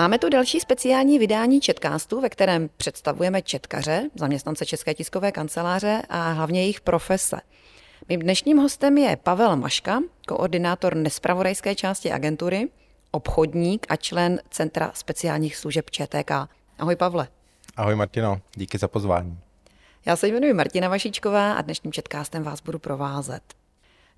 Máme 0.00 0.18
tu 0.18 0.28
další 0.28 0.60
speciální 0.60 1.18
vydání 1.18 1.60
Četkástu, 1.60 2.20
ve 2.20 2.28
kterém 2.28 2.70
představujeme 2.76 3.42
četkaře, 3.42 4.10
zaměstnance 4.14 4.66
České 4.66 4.94
tiskové 4.94 5.32
kanceláře 5.32 6.02
a 6.08 6.32
hlavně 6.32 6.60
jejich 6.60 6.80
profese. 6.80 7.36
Mým 8.08 8.20
dnešním 8.20 8.58
hostem 8.58 8.98
je 8.98 9.16
Pavel 9.16 9.56
Maška, 9.56 10.00
koordinátor 10.28 10.96
nespravodajské 10.96 11.74
části 11.74 12.12
agentury, 12.12 12.68
obchodník 13.10 13.86
a 13.88 13.96
člen 13.96 14.40
Centra 14.50 14.90
speciálních 14.94 15.56
služeb 15.56 15.90
ČTK. 15.90 16.30
Ahoj 16.78 16.96
Pavle. 16.96 17.28
Ahoj 17.76 17.94
Martino, 17.94 18.40
díky 18.54 18.78
za 18.78 18.88
pozvání. 18.88 19.38
Já 20.06 20.16
se 20.16 20.28
jmenuji 20.28 20.52
Martina 20.54 20.88
Vašičková 20.88 21.52
a 21.52 21.62
dnešním 21.62 21.92
četkástem 21.92 22.42
vás 22.42 22.60
budu 22.60 22.78
provázet. 22.78 23.42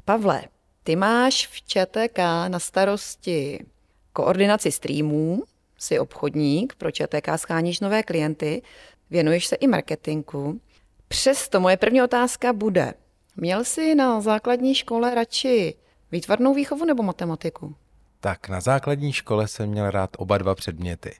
Pavle, 0.04 0.42
ty 0.82 0.96
máš 0.96 1.46
v 1.46 1.62
ČTK 1.62 2.18
na 2.48 2.58
starosti 2.58 3.66
koordinaci 4.12 4.72
streamů, 4.72 5.42
jsi 5.80 5.98
obchodník, 5.98 6.74
pro 6.74 6.90
ČTK 6.90 7.28
scháníš 7.36 7.80
nové 7.80 8.02
klienty, 8.02 8.62
věnuješ 9.10 9.46
se 9.46 9.56
i 9.56 9.66
marketingu. 9.66 10.60
Přesto 11.08 11.60
moje 11.60 11.76
první 11.76 12.02
otázka 12.02 12.52
bude, 12.52 12.94
měl 13.36 13.64
jsi 13.64 13.94
na 13.94 14.20
základní 14.20 14.74
škole 14.74 15.14
radši 15.14 15.74
výtvarnou 16.12 16.54
výchovu 16.54 16.84
nebo 16.84 17.02
matematiku? 17.02 17.74
Tak 18.20 18.48
na 18.48 18.60
základní 18.60 19.12
škole 19.12 19.48
jsem 19.48 19.68
měl 19.68 19.90
rád 19.90 20.10
oba 20.16 20.38
dva 20.38 20.54
předměty. 20.54 21.16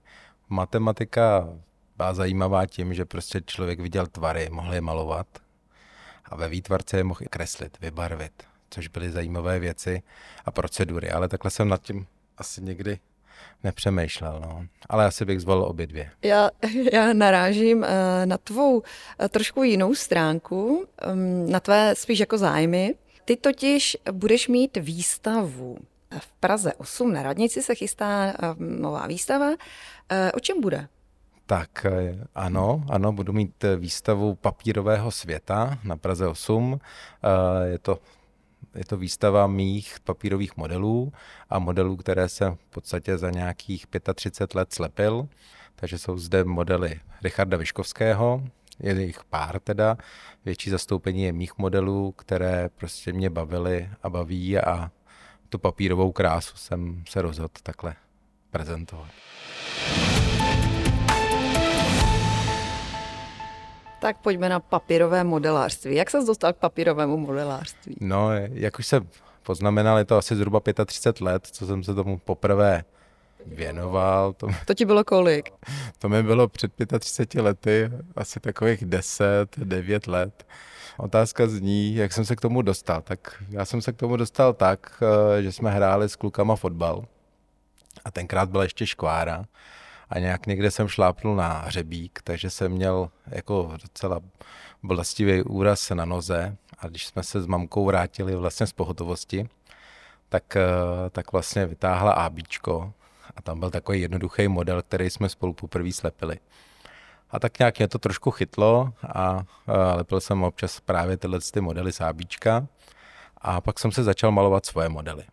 Matematika 0.48 1.48
byla 1.96 2.14
zajímavá 2.14 2.66
tím, 2.66 2.94
že 2.94 3.04
prostě 3.04 3.40
člověk 3.40 3.80
viděl 3.80 4.06
tvary, 4.06 4.48
mohl 4.50 4.74
je 4.74 4.80
malovat 4.80 5.26
a 6.24 6.36
ve 6.36 6.48
výtvarce 6.48 6.96
je 6.96 7.04
mohl 7.04 7.22
i 7.22 7.26
kreslit, 7.26 7.80
vybarvit, 7.80 8.42
což 8.70 8.88
byly 8.88 9.10
zajímavé 9.10 9.58
věci 9.58 10.02
a 10.44 10.50
procedury, 10.50 11.10
ale 11.10 11.28
takhle 11.28 11.50
jsem 11.50 11.68
nad 11.68 11.82
tím 11.82 12.06
asi 12.38 12.62
někdy 12.62 12.98
nepřemýšlel, 13.64 14.40
no. 14.42 14.66
Ale 14.88 15.06
asi 15.06 15.24
bych 15.24 15.40
zvolil 15.40 15.64
obě 15.64 15.86
dvě. 15.86 16.10
Já, 16.22 16.50
já 16.92 17.12
narážím 17.12 17.84
eh, 17.84 18.26
na 18.26 18.38
tvou 18.38 18.82
eh, 19.18 19.28
trošku 19.28 19.62
jinou 19.62 19.94
stránku, 19.94 20.86
mm, 21.14 21.50
na 21.50 21.60
tvé 21.60 21.94
spíš 21.94 22.18
jako 22.18 22.38
zájmy. 22.38 22.94
Ty 23.24 23.36
totiž 23.36 23.96
budeš 24.12 24.48
mít 24.48 24.76
výstavu. 24.76 25.78
V 26.18 26.32
Praze 26.40 26.72
8 26.74 27.12
na 27.12 27.22
radnici 27.22 27.62
se 27.62 27.74
chystá 27.74 28.26
eh, 28.26 28.34
nová 28.58 29.06
výstava. 29.06 29.50
O 30.34 30.40
čem 30.40 30.60
bude? 30.60 30.88
Tak 31.46 31.86
ano, 32.34 32.84
ano, 32.88 33.12
budu 33.12 33.32
mít 33.32 33.64
výstavu 33.76 34.34
papírového 34.34 35.10
světa 35.10 35.78
na 35.84 35.96
Praze 35.96 36.26
8. 36.26 36.80
Je 37.64 37.78
to 37.78 37.98
je 38.74 38.84
to 38.84 38.96
výstava 38.96 39.46
mých 39.46 40.00
papírových 40.04 40.56
modelů 40.56 41.12
a 41.50 41.58
modelů, 41.58 41.96
které 41.96 42.28
jsem 42.28 42.54
v 42.54 42.70
podstatě 42.70 43.18
za 43.18 43.30
nějakých 43.30 43.86
35 44.14 44.54
let 44.54 44.74
slepil. 44.74 45.28
Takže 45.76 45.98
jsou 45.98 46.18
zde 46.18 46.44
modely 46.44 47.00
Richarda 47.22 47.56
Vyškovského, 47.56 48.42
je 48.80 49.02
jich 49.02 49.24
pár 49.24 49.60
teda. 49.60 49.96
Větší 50.44 50.70
zastoupení 50.70 51.22
je 51.22 51.32
mých 51.32 51.58
modelů, 51.58 52.12
které 52.12 52.68
prostě 52.76 53.12
mě 53.12 53.30
bavily 53.30 53.90
a 54.02 54.10
baví 54.10 54.58
a 54.58 54.90
tu 55.48 55.58
papírovou 55.58 56.12
krásu 56.12 56.56
jsem 56.56 57.04
se 57.08 57.22
rozhodl 57.22 57.54
takhle 57.62 57.94
prezentovat. 58.50 59.10
Tak 64.00 64.18
pojďme 64.18 64.48
na 64.48 64.60
papírové 64.60 65.24
modelářství. 65.24 65.94
Jak 65.94 66.10
se 66.10 66.24
dostal 66.24 66.52
k 66.52 66.56
papírovému 66.56 67.16
modelářství? 67.16 67.96
No, 68.00 68.30
jak 68.34 68.78
už 68.78 68.86
se 68.86 69.00
poznamenal, 69.42 69.98
je 69.98 70.04
to 70.04 70.16
asi 70.16 70.36
zhruba 70.36 70.60
35 70.86 71.24
let, 71.24 71.46
co 71.46 71.66
jsem 71.66 71.84
se 71.84 71.94
tomu 71.94 72.18
poprvé 72.18 72.84
věnoval. 73.46 74.32
To, 74.32 74.48
to 74.66 74.74
ti 74.74 74.84
bylo 74.84 75.04
kolik? 75.04 75.50
To 75.98 76.08
mi 76.08 76.22
bylo 76.22 76.48
před 76.48 76.72
35 76.98 77.42
lety, 77.42 77.90
asi 78.16 78.40
takových 78.40 78.84
10, 78.84 79.58
9 79.58 80.06
let. 80.06 80.46
Otázka 80.98 81.46
zní, 81.46 81.94
jak 81.94 82.12
jsem 82.12 82.24
se 82.24 82.36
k 82.36 82.40
tomu 82.40 82.62
dostal. 82.62 83.02
Tak 83.02 83.42
já 83.50 83.64
jsem 83.64 83.82
se 83.82 83.92
k 83.92 83.96
tomu 83.96 84.16
dostal 84.16 84.52
tak, 84.52 85.02
eh, 85.38 85.42
že 85.42 85.52
jsme 85.52 85.70
hráli 85.70 86.08
s 86.08 86.16
klukama 86.16 86.56
fotbal. 86.56 87.04
A 88.04 88.10
tenkrát 88.10 88.50
byla 88.50 88.62
ještě 88.62 88.86
škvára 88.86 89.44
a 90.10 90.18
nějak 90.18 90.46
někde 90.46 90.70
jsem 90.70 90.88
šlápnul 90.88 91.36
na 91.36 91.48
hřebík, 91.48 92.20
takže 92.24 92.50
jsem 92.50 92.72
měl 92.72 93.10
jako 93.26 93.72
docela 93.82 94.20
bolestivý 94.82 95.42
úraz 95.42 95.90
na 95.90 96.04
noze. 96.04 96.56
A 96.78 96.88
když 96.88 97.06
jsme 97.06 97.22
se 97.22 97.42
s 97.42 97.46
mamkou 97.46 97.84
vrátili 97.84 98.36
vlastně 98.36 98.66
z 98.66 98.72
pohotovosti, 98.72 99.48
tak, 100.28 100.56
eh, 100.56 101.10
tak 101.10 101.32
vlastně 101.32 101.66
vytáhla 101.66 102.12
ABčko 102.12 102.92
a 103.36 103.42
tam 103.42 103.60
byl 103.60 103.70
takový 103.70 104.00
jednoduchý 104.00 104.48
model, 104.48 104.82
který 104.82 105.10
jsme 105.10 105.28
spolu 105.28 105.52
poprvé 105.52 105.92
slepili. 105.92 106.38
A 107.30 107.38
tak 107.38 107.58
nějak 107.58 107.78
mě 107.78 107.88
to 107.88 107.98
trošku 107.98 108.30
chytlo 108.30 108.92
a, 109.02 109.18
a 109.18 109.44
lepil 109.94 110.20
jsem 110.20 110.42
občas 110.42 110.80
právě 110.80 111.16
tyhle 111.16 111.38
ty 111.52 111.60
modely 111.60 111.92
z 111.92 112.00
ABčka 112.00 112.66
a 113.38 113.60
pak 113.60 113.78
jsem 113.78 113.92
se 113.92 114.02
začal 114.02 114.32
malovat 114.32 114.66
svoje 114.66 114.88
modely 114.88 115.24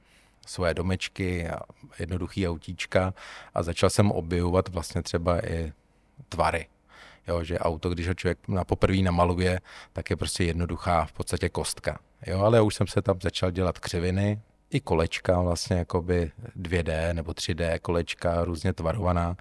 svoje 0.48 0.74
domečky 0.74 1.50
a 1.50 1.60
jednoduchý 2.00 2.48
autíčka 2.48 3.14
a 3.54 3.64
začal 3.64 3.90
jsem 3.90 4.12
objevovat 4.12 4.70
vlastně 4.70 5.02
třeba 5.02 5.46
i 5.48 5.74
tvary. 6.30 6.68
Jo, 7.28 7.44
že 7.44 7.60
auto, 7.60 7.90
když 7.90 8.08
ho 8.08 8.14
člověk 8.14 8.48
na 8.48 8.64
poprvé 8.64 8.98
namaluje, 8.98 9.60
tak 9.94 10.10
je 10.10 10.16
prostě 10.16 10.44
jednoduchá 10.44 11.06
v 11.06 11.12
podstatě 11.12 11.50
kostka. 11.50 12.00
Jo, 12.28 12.40
ale 12.40 12.62
už 12.62 12.76
jsem 12.76 12.88
se 12.88 13.02
tam 13.02 13.18
začal 13.22 13.52
dělat 13.52 13.80
křiviny, 13.80 14.42
i 14.70 14.80
kolečka, 14.80 15.42
vlastně 15.42 15.78
jakoby 15.78 16.32
2D 16.60 17.14
nebo 17.14 17.32
3D 17.32 17.80
kolečka, 17.80 18.44
různě 18.44 18.74
tvarovaná 18.74 19.38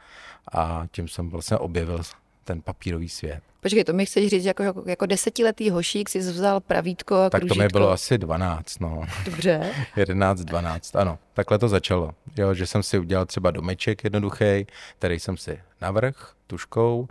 a 0.53 0.87
tím 0.91 1.09
jsem 1.09 1.31
vlastně 1.31 1.57
objevil 1.57 2.03
ten 2.47 2.63
papírový 2.63 3.09
svět. 3.09 3.43
Počkej, 3.61 3.85
to 3.85 3.93
mi 3.93 4.07
chceš 4.07 4.31
říct, 4.31 4.45
jako, 4.45 4.63
jako, 4.63 4.83
jako 4.87 5.07
desetiletý 5.07 5.71
hošík 5.71 6.09
si 6.09 6.19
vzal 6.19 6.61
pravítko 6.61 7.15
a 7.15 7.31
Tak 7.31 7.45
to 7.49 7.55
mi 7.55 7.69
bylo 7.69 7.91
asi 7.91 8.19
12, 8.19 8.81
no. 8.81 9.03
Dobře. 9.25 9.73
11, 9.97 10.41
12, 10.41 10.97
ano. 10.97 11.19
Takhle 11.35 11.59
to 11.59 11.69
začalo. 11.69 12.15
Jo, 12.37 12.55
že 12.55 12.67
jsem 12.67 12.83
si 12.83 12.99
udělal 12.99 13.27
třeba 13.27 13.51
domeček 13.51 14.05
jednoduchý, 14.05 14.67
který 14.99 15.21
jsem 15.21 15.37
si 15.37 15.61
navrh 15.81 16.33
tuškou, 16.47 17.09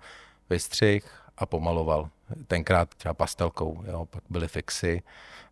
vystřih 0.49 1.05
a 1.37 1.45
pomaloval. 1.45 2.09
Tenkrát 2.47 2.95
třeba 2.95 3.13
pastelkou, 3.13 3.83
jo, 3.87 4.05
pak 4.05 4.23
byly 4.29 4.47
fixy 4.47 5.01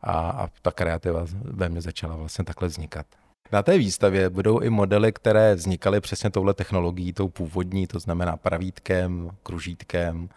a, 0.01 0.29
a 0.29 0.47
ta 0.61 0.71
kreativa 0.71 1.25
ve 1.43 1.69
mně 1.69 1.81
začala 1.81 2.15
vlastně 2.15 2.45
takhle 2.45 2.67
vznikat. 2.67 3.05
Na 3.51 3.63
té 3.63 3.77
výstavě 3.77 4.29
budou 4.29 4.59
i 4.59 4.69
modely, 4.69 5.11
které 5.11 5.55
vznikaly 5.55 6.01
přesně 6.01 6.29
touhle 6.29 6.53
technologií, 6.53 7.13
tou 7.13 7.29
původní, 7.29 7.87
to 7.87 7.99
znamená 7.99 8.37
pravítkem, 8.37 9.31
kružítkem, 9.43 10.29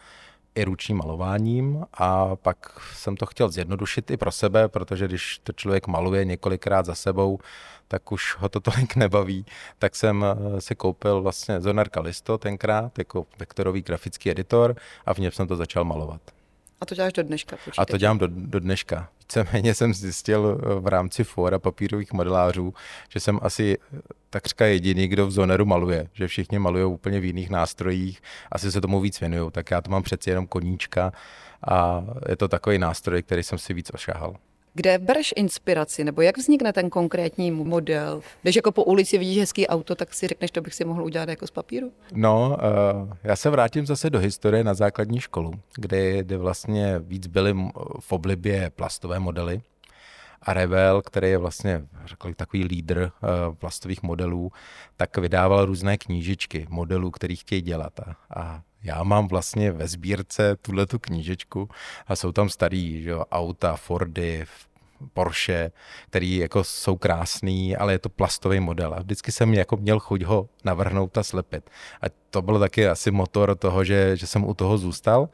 i 0.56 0.64
ručním 0.64 0.98
malováním 0.98 1.84
a 1.94 2.36
pak 2.36 2.80
jsem 2.94 3.16
to 3.16 3.26
chtěl 3.26 3.48
zjednodušit 3.48 4.10
i 4.10 4.16
pro 4.16 4.32
sebe, 4.32 4.68
protože 4.68 5.08
když 5.08 5.40
to 5.42 5.52
člověk 5.52 5.86
maluje 5.86 6.24
několikrát 6.24 6.86
za 6.86 6.94
sebou, 6.94 7.38
tak 7.88 8.12
už 8.12 8.36
ho 8.38 8.48
to 8.48 8.60
tolik 8.70 8.96
nebaví, 8.96 9.46
tak 9.78 9.96
jsem 9.96 10.24
eh, 10.24 10.60
si 10.60 10.74
koupil 10.74 11.22
vlastně 11.22 11.60
Zonar 11.60 11.88
Kalisto 11.88 12.38
tenkrát 12.38 12.98
jako 12.98 13.26
vektorový 13.38 13.82
grafický 13.82 14.30
editor 14.30 14.76
a 15.06 15.14
v 15.14 15.18
něm 15.18 15.32
jsem 15.32 15.48
to 15.48 15.56
začal 15.56 15.84
malovat. 15.84 16.20
A 16.80 16.86
to 16.86 16.94
děláš 16.94 17.12
do 17.12 17.22
dneška? 17.22 17.56
Počítej. 17.56 17.82
A 17.82 17.86
to 17.86 17.96
dělám 17.96 18.18
do, 18.18 18.26
do 18.30 18.60
dneška. 18.60 19.08
Víceméně 19.26 19.74
jsem 19.74 19.94
zjistil 19.94 20.60
eh, 20.60 20.80
v 20.80 20.86
rámci 20.86 21.24
fóra 21.24 21.58
papírových 21.58 22.12
modelářů, 22.12 22.74
že 23.08 23.20
jsem 23.20 23.38
asi 23.42 23.78
eh, 23.78 24.00
takřka 24.30 24.66
jediný, 24.66 25.08
kdo 25.08 25.26
v 25.26 25.30
Zoneru 25.30 25.66
maluje, 25.66 26.08
že 26.12 26.28
všichni 26.28 26.58
malují 26.58 26.84
úplně 26.84 27.20
v 27.20 27.24
jiných 27.24 27.50
nástrojích, 27.50 28.22
asi 28.52 28.72
se 28.72 28.80
tomu 28.80 29.00
víc 29.00 29.20
věnují, 29.20 29.50
tak 29.50 29.70
já 29.70 29.80
to 29.80 29.90
mám 29.90 30.02
přeci 30.02 30.30
jenom 30.30 30.46
koníčka 30.46 31.12
a 31.68 32.04
je 32.28 32.36
to 32.36 32.48
takový 32.48 32.78
nástroj, 32.78 33.22
který 33.22 33.42
jsem 33.42 33.58
si 33.58 33.74
víc 33.74 33.90
ošahal. 33.94 34.36
Kde 34.76 34.98
bereš 34.98 35.34
inspiraci, 35.36 36.04
nebo 36.04 36.22
jak 36.22 36.38
vznikne 36.38 36.72
ten 36.72 36.90
konkrétní 36.90 37.50
model? 37.50 38.20
Když 38.42 38.56
jako 38.56 38.72
po 38.72 38.84
ulici 38.84 39.18
vidíš 39.18 39.38
hezký 39.38 39.66
auto, 39.66 39.94
tak 39.94 40.14
si 40.14 40.26
řekneš, 40.26 40.50
to 40.50 40.60
bych 40.60 40.74
si 40.74 40.84
mohl 40.84 41.04
udělat 41.04 41.28
jako 41.28 41.46
z 41.46 41.50
papíru? 41.50 41.92
No, 42.12 42.58
uh, 43.02 43.12
já 43.24 43.36
se 43.36 43.50
vrátím 43.50 43.86
zase 43.86 44.10
do 44.10 44.18
historie 44.18 44.64
na 44.64 44.74
základní 44.74 45.20
školu, 45.20 45.52
kde, 45.76 46.22
kde 46.22 46.36
vlastně 46.36 46.98
víc 46.98 47.26
byly 47.26 47.54
v 48.00 48.12
oblibě 48.12 48.70
plastové 48.76 49.18
modely. 49.18 49.60
A 50.46 50.52
Revel, 50.52 51.02
který 51.02 51.28
je 51.28 51.38
vlastně 51.38 51.86
řekl, 52.04 52.34
takový 52.34 52.64
lídr 52.64 52.98
uh, 52.98 53.54
plastových 53.54 54.02
modelů, 54.02 54.52
tak 54.96 55.16
vydával 55.16 55.64
různé 55.64 55.98
knížičky 55.98 56.66
modelů, 56.70 57.10
který 57.10 57.36
chtějí 57.36 57.62
dělat. 57.62 58.00
A, 58.36 58.62
já 58.82 59.02
mám 59.02 59.28
vlastně 59.28 59.72
ve 59.72 59.88
sbírce 59.88 60.56
tuhle 60.56 60.86
tu 60.86 60.98
knížečku 60.98 61.68
a 62.06 62.16
jsou 62.16 62.32
tam 62.32 62.48
starý 62.48 63.02
že 63.02 63.10
jo, 63.10 63.24
auta, 63.32 63.76
Fordy, 63.76 64.44
Porsche, 65.12 65.70
který 66.08 66.36
jako 66.36 66.64
jsou 66.64 66.96
krásný, 66.96 67.76
ale 67.76 67.92
je 67.92 67.98
to 67.98 68.08
plastový 68.08 68.60
model. 68.60 68.94
A 68.94 69.00
vždycky 69.00 69.32
jsem 69.32 69.54
jako 69.54 69.76
měl 69.76 70.00
chuť 70.00 70.22
ho 70.22 70.48
navrhnout 70.64 71.18
a 71.18 71.22
slepit. 71.22 71.70
A 72.02 72.06
to 72.30 72.42
byl 72.42 72.58
taky 72.58 72.88
asi 72.88 73.10
motor 73.10 73.56
toho, 73.56 73.84
že, 73.84 74.16
že 74.16 74.26
jsem 74.26 74.44
u 74.44 74.54
toho 74.54 74.78
zůstal. 74.78 75.28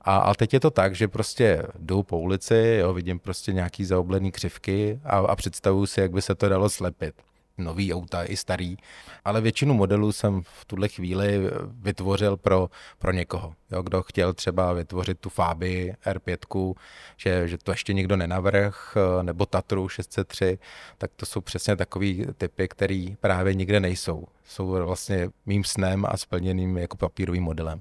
A, 0.00 0.16
ale 0.16 0.34
teď 0.34 0.54
je 0.54 0.60
to 0.60 0.70
tak, 0.70 0.94
že 0.94 1.08
prostě 1.08 1.62
jdu 1.78 2.02
po 2.02 2.18
ulici, 2.18 2.78
jo, 2.80 2.92
vidím 2.94 3.18
prostě 3.18 3.52
nějaký 3.52 3.84
zaoblený 3.84 4.32
křivky 4.32 5.00
a, 5.04 5.16
a 5.18 5.36
představuju 5.36 5.86
si, 5.86 6.00
jak 6.00 6.12
by 6.12 6.22
se 6.22 6.34
to 6.34 6.48
dalo 6.48 6.68
slepit. 6.68 7.14
nový 7.58 7.94
auta, 7.94 8.24
i 8.24 8.36
starý, 8.36 8.76
ale 9.24 9.40
většinu 9.40 9.74
modelů 9.74 10.12
jsem 10.12 10.42
v 10.42 10.64
tuhle 10.64 10.88
chvíli 10.88 11.50
vytvořil 11.82 12.36
pro, 12.36 12.70
pro 12.98 13.12
někoho. 13.12 13.54
Jo, 13.72 13.82
kdo 13.82 14.02
chtěl 14.02 14.32
třeba 14.32 14.72
vytvořit 14.72 15.20
tu 15.20 15.28
Fabii 15.28 15.94
R5, 16.06 16.74
že, 17.16 17.48
že 17.48 17.58
to 17.58 17.70
ještě 17.70 17.92
nikdo 17.92 18.16
nenavrh, 18.16 18.96
nebo 19.22 19.46
Tatru 19.46 19.88
603, 19.88 20.58
tak 20.98 21.10
to 21.16 21.26
jsou 21.26 21.40
přesně 21.40 21.76
takový 21.76 22.26
typy, 22.38 22.68
které 22.68 23.06
právě 23.20 23.54
nikde 23.54 23.80
nejsou. 23.80 24.26
Jsou 24.44 24.66
vlastně 24.66 25.28
mým 25.46 25.64
snem 25.64 26.06
a 26.08 26.16
splněným 26.16 26.78
jako 26.78 26.96
papírovým 26.96 27.42
modelem. 27.42 27.80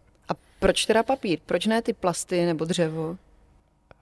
Proč 0.59 0.85
teda 0.85 1.03
papír? 1.03 1.39
Proč 1.45 1.65
ne 1.65 1.81
ty 1.81 1.93
plasty 1.93 2.45
nebo 2.45 2.65
dřevo? 2.65 3.17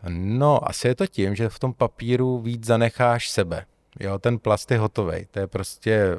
No, 0.10 0.70
asi 0.70 0.88
je 0.88 0.96
to 0.96 1.08
tím, 1.08 1.36
že 1.36 1.50
v 1.50 1.60
tom 1.60 1.74
papíru 1.74 2.40
víc 2.40 2.66
zanecháš 2.66 3.30
sebe. 3.30 3.66
Jo, 4.00 4.20
ten 4.20 4.40
plast 4.40 4.72
je 4.72 4.80
hotový. 4.80 5.26
To 5.32 5.40
je 5.40 5.48
prostě 5.48 6.18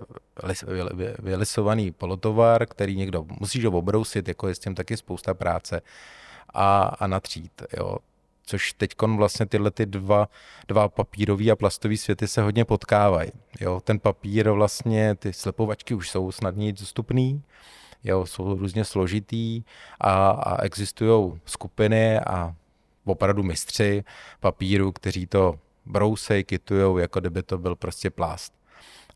vylisovaný 1.18 1.90
polotovar, 1.90 2.66
který 2.66 2.96
někdo 2.96 3.26
musíš 3.40 3.64
ho 3.64 3.72
obrousit, 3.72 4.28
jako 4.28 4.48
je 4.48 4.54
s 4.54 4.58
tím 4.58 4.74
taky 4.74 4.96
spousta 4.96 5.34
práce 5.34 5.80
a, 6.54 6.82
a 6.82 7.06
natřít. 7.06 7.62
Jo. 7.76 7.96
Což 8.46 8.72
teď 8.72 8.90
vlastně 9.16 9.46
tyhle 9.46 9.70
ty 9.70 9.86
dva, 9.86 10.28
dva 10.68 10.88
papírový 10.88 11.50
a 11.50 11.56
plastový 11.56 11.96
světy 11.96 12.28
se 12.28 12.42
hodně 12.42 12.64
potkávají. 12.64 13.30
Jo. 13.60 13.80
Ten 13.84 13.98
papír 13.98 14.50
vlastně, 14.50 15.14
ty 15.14 15.32
slepovačky 15.32 15.94
už 15.94 16.10
jsou 16.10 16.32
snadněji 16.32 16.72
dostupný, 16.72 17.42
jo, 18.04 18.26
jsou 18.26 18.58
různě 18.58 18.84
složitý 18.84 19.62
a, 20.00 20.30
a 20.30 20.62
existují 20.62 21.40
skupiny 21.44 22.18
a 22.18 22.54
opravdu 23.04 23.42
mistři 23.42 24.04
papíru, 24.40 24.92
kteří 24.92 25.26
to 25.26 25.58
brousej, 25.86 26.44
kitujou, 26.44 26.98
jako 26.98 27.20
kdyby 27.20 27.42
to 27.42 27.58
byl 27.58 27.76
prostě 27.76 28.10
plást. 28.10 28.52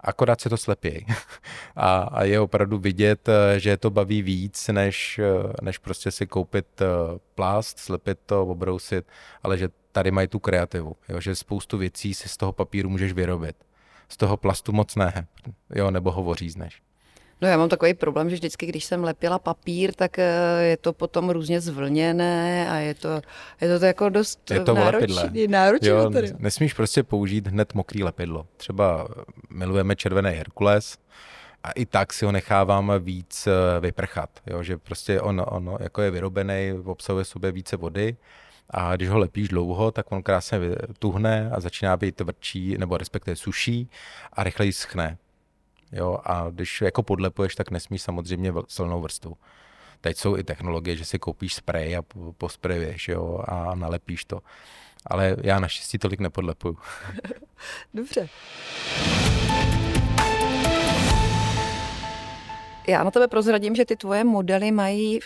Akorát 0.00 0.40
se 0.40 0.48
to 0.48 0.56
slepějí. 0.56 1.06
A, 1.76 2.02
a 2.02 2.24
je 2.24 2.40
opravdu 2.40 2.78
vidět, 2.78 3.28
že 3.56 3.76
to 3.76 3.90
baví 3.90 4.22
víc, 4.22 4.68
než, 4.68 5.20
než 5.62 5.78
prostě 5.78 6.10
si 6.10 6.26
koupit 6.26 6.66
eh, 6.80 6.86
plást, 7.34 7.78
slepit 7.78 8.18
to, 8.26 8.46
obrousit, 8.46 9.06
ale 9.42 9.58
že 9.58 9.68
tady 9.92 10.10
mají 10.10 10.28
tu 10.28 10.38
kreativu, 10.38 10.96
jo, 11.08 11.20
že 11.20 11.34
spoustu 11.34 11.78
věcí 11.78 12.14
si 12.14 12.28
z 12.28 12.36
toho 12.36 12.52
papíru 12.52 12.90
můžeš 12.90 13.12
vyrobit. 13.12 13.56
Z 14.08 14.16
toho 14.16 14.36
plastu 14.36 14.72
moc 14.72 14.96
ne, 14.96 15.26
jo, 15.74 15.90
nebo 15.90 16.10
ho 16.10 16.22
ořízneš. 16.22 16.82
No 17.42 17.48
já 17.48 17.56
mám 17.56 17.68
takový 17.68 17.94
problém, 17.94 18.30
že 18.30 18.36
vždycky, 18.36 18.66
když 18.66 18.84
jsem 18.84 19.04
lepila 19.04 19.38
papír, 19.38 19.92
tak 19.92 20.18
eh, 20.18 20.32
je 20.60 20.76
to 20.76 20.92
potom 20.92 21.30
různě 21.30 21.60
zvlněné 21.60 22.70
a 22.70 22.76
je 22.76 22.94
to, 22.94 23.20
je 23.60 23.68
to, 23.68 23.78
to 23.78 23.84
jako 23.84 24.08
dost 24.08 24.50
je 24.50 24.60
to 24.60 24.74
náročný, 24.74 25.48
náročný 25.48 25.88
jo, 25.88 26.10
Nesmíš 26.38 26.74
prostě 26.74 27.02
použít 27.02 27.46
hned 27.46 27.74
mokrý 27.74 28.04
lepidlo. 28.04 28.46
Třeba 28.56 29.08
milujeme 29.50 29.96
červený 29.96 30.30
Herkules, 30.30 30.98
a 31.64 31.70
i 31.70 31.86
tak 31.86 32.12
si 32.12 32.24
ho 32.24 32.32
necháváme 32.32 32.98
víc 32.98 33.46
eh, 33.46 33.80
vyprchat, 33.80 34.30
jo? 34.46 34.62
že 34.62 34.78
prostě 34.78 35.20
on, 35.20 35.42
on 35.48 35.76
jako 35.80 36.02
je 36.02 36.10
vyrobený, 36.10 36.72
obsahuje 36.84 37.24
sobě 37.24 37.52
více 37.52 37.76
vody 37.76 38.16
a 38.70 38.96
když 38.96 39.08
ho 39.08 39.18
lepíš 39.18 39.48
dlouho, 39.48 39.90
tak 39.90 40.12
on 40.12 40.22
krásně 40.22 40.58
tuhne 40.98 41.50
a 41.52 41.60
začíná 41.60 41.96
být 41.96 42.16
tvrdší, 42.16 42.78
nebo 42.78 42.96
respektive 42.96 43.36
suší 43.36 43.90
a 44.32 44.44
rychleji 44.44 44.72
schne. 44.72 45.18
Jo, 45.92 46.18
a 46.24 46.50
když 46.50 46.80
jako 46.80 47.02
podlepuješ, 47.02 47.54
tak 47.54 47.70
nesmíš 47.70 48.02
samozřejmě 48.02 48.52
silnou 48.68 49.00
vrstvu. 49.00 49.36
Teď 50.00 50.16
jsou 50.16 50.36
i 50.36 50.44
technologie, 50.44 50.96
že 50.96 51.04
si 51.04 51.18
koupíš 51.18 51.54
sprej 51.54 51.96
a 51.96 52.02
posprejuješ 52.38 53.08
jo, 53.08 53.44
a 53.48 53.74
nalepíš 53.74 54.24
to. 54.24 54.40
Ale 55.06 55.36
já 55.42 55.60
naštěstí 55.60 55.98
tolik 55.98 56.20
nepodlepuju. 56.20 56.78
Dobře. 57.94 58.28
Já 62.88 63.04
na 63.04 63.10
tebe 63.10 63.28
prozradím, 63.28 63.74
že 63.74 63.84
ty 63.84 63.96
tvoje 63.96 64.24
modely 64.24 64.70
mají 64.70 65.20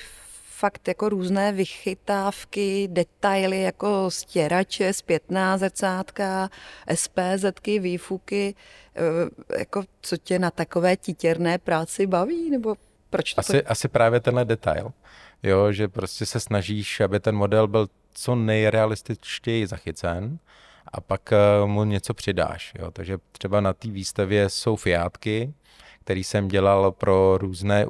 fakt 0.59 0.89
jako 0.89 1.09
různé 1.09 1.53
vychytávky, 1.53 2.89
detaily 2.93 3.63
jako 3.63 4.11
stěrače, 4.11 4.93
zpětná 4.93 5.59
zrcátka, 5.59 6.51
SPZky, 6.95 7.79
výfuky. 7.79 8.55
Eh, 8.97 9.59
jako 9.59 9.83
co 10.01 10.17
tě 10.17 10.39
na 10.39 10.51
takové 10.51 10.97
titěrné 10.97 11.59
práci 11.59 12.07
baví? 12.07 12.51
Nebo 12.51 12.77
proč 13.11 13.35
to 13.35 13.41
asi, 13.41 13.63
asi 13.63 13.89
právě 13.89 14.21
tenhle 14.21 14.45
detail. 14.45 14.93
Jo, 15.43 15.73
že 15.73 15.89
prostě 15.89 16.27
se 16.27 16.41
snažíš, 16.41 17.01
aby 17.01 17.21
ten 17.21 17.35
model 17.35 17.69
byl 17.69 17.89
co 18.13 18.35
nejrealističtěji 18.35 19.67
zachycen 19.67 20.39
a 20.93 21.01
pak 21.01 21.33
eh, 21.33 21.67
mu 21.67 21.85
něco 21.85 22.15
přidáš. 22.15 22.73
Jo. 22.79 22.91
Takže 22.91 23.19
třeba 23.33 23.61
na 23.61 23.73
té 23.73 23.89
výstavě 23.89 24.49
jsou 24.49 24.77
fiátky, 24.77 25.55
který 26.01 26.25
jsem 26.25 26.49
dělal 26.49 26.93
pro 26.93 27.39
různé 27.39 27.87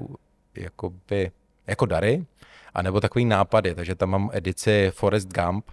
jakoby, 0.57 1.31
jako 1.67 1.87
dary, 1.87 2.27
a 2.75 2.83
nebo 2.83 3.01
takový 3.01 3.25
nápady, 3.25 3.75
takže 3.75 3.95
tam 3.95 4.11
mám 4.11 4.31
edici 4.33 4.91
Forest 4.95 5.29
Gump 5.33 5.71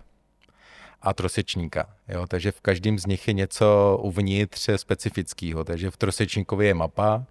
a 1.01 1.13
trosečníka. 1.13 1.90
Jo? 2.10 2.28
Takže 2.28 2.51
v 2.51 2.62
každém 2.62 3.00
z 3.00 3.06
nich 3.06 3.28
je 3.28 3.34
něco 3.34 3.98
uvnitř 4.01 4.69
specifického. 4.75 5.63
Takže 5.63 5.92
v 5.92 5.98
trosečníkovi 5.98 6.66
je 6.66 6.74
mapa, 6.74 7.24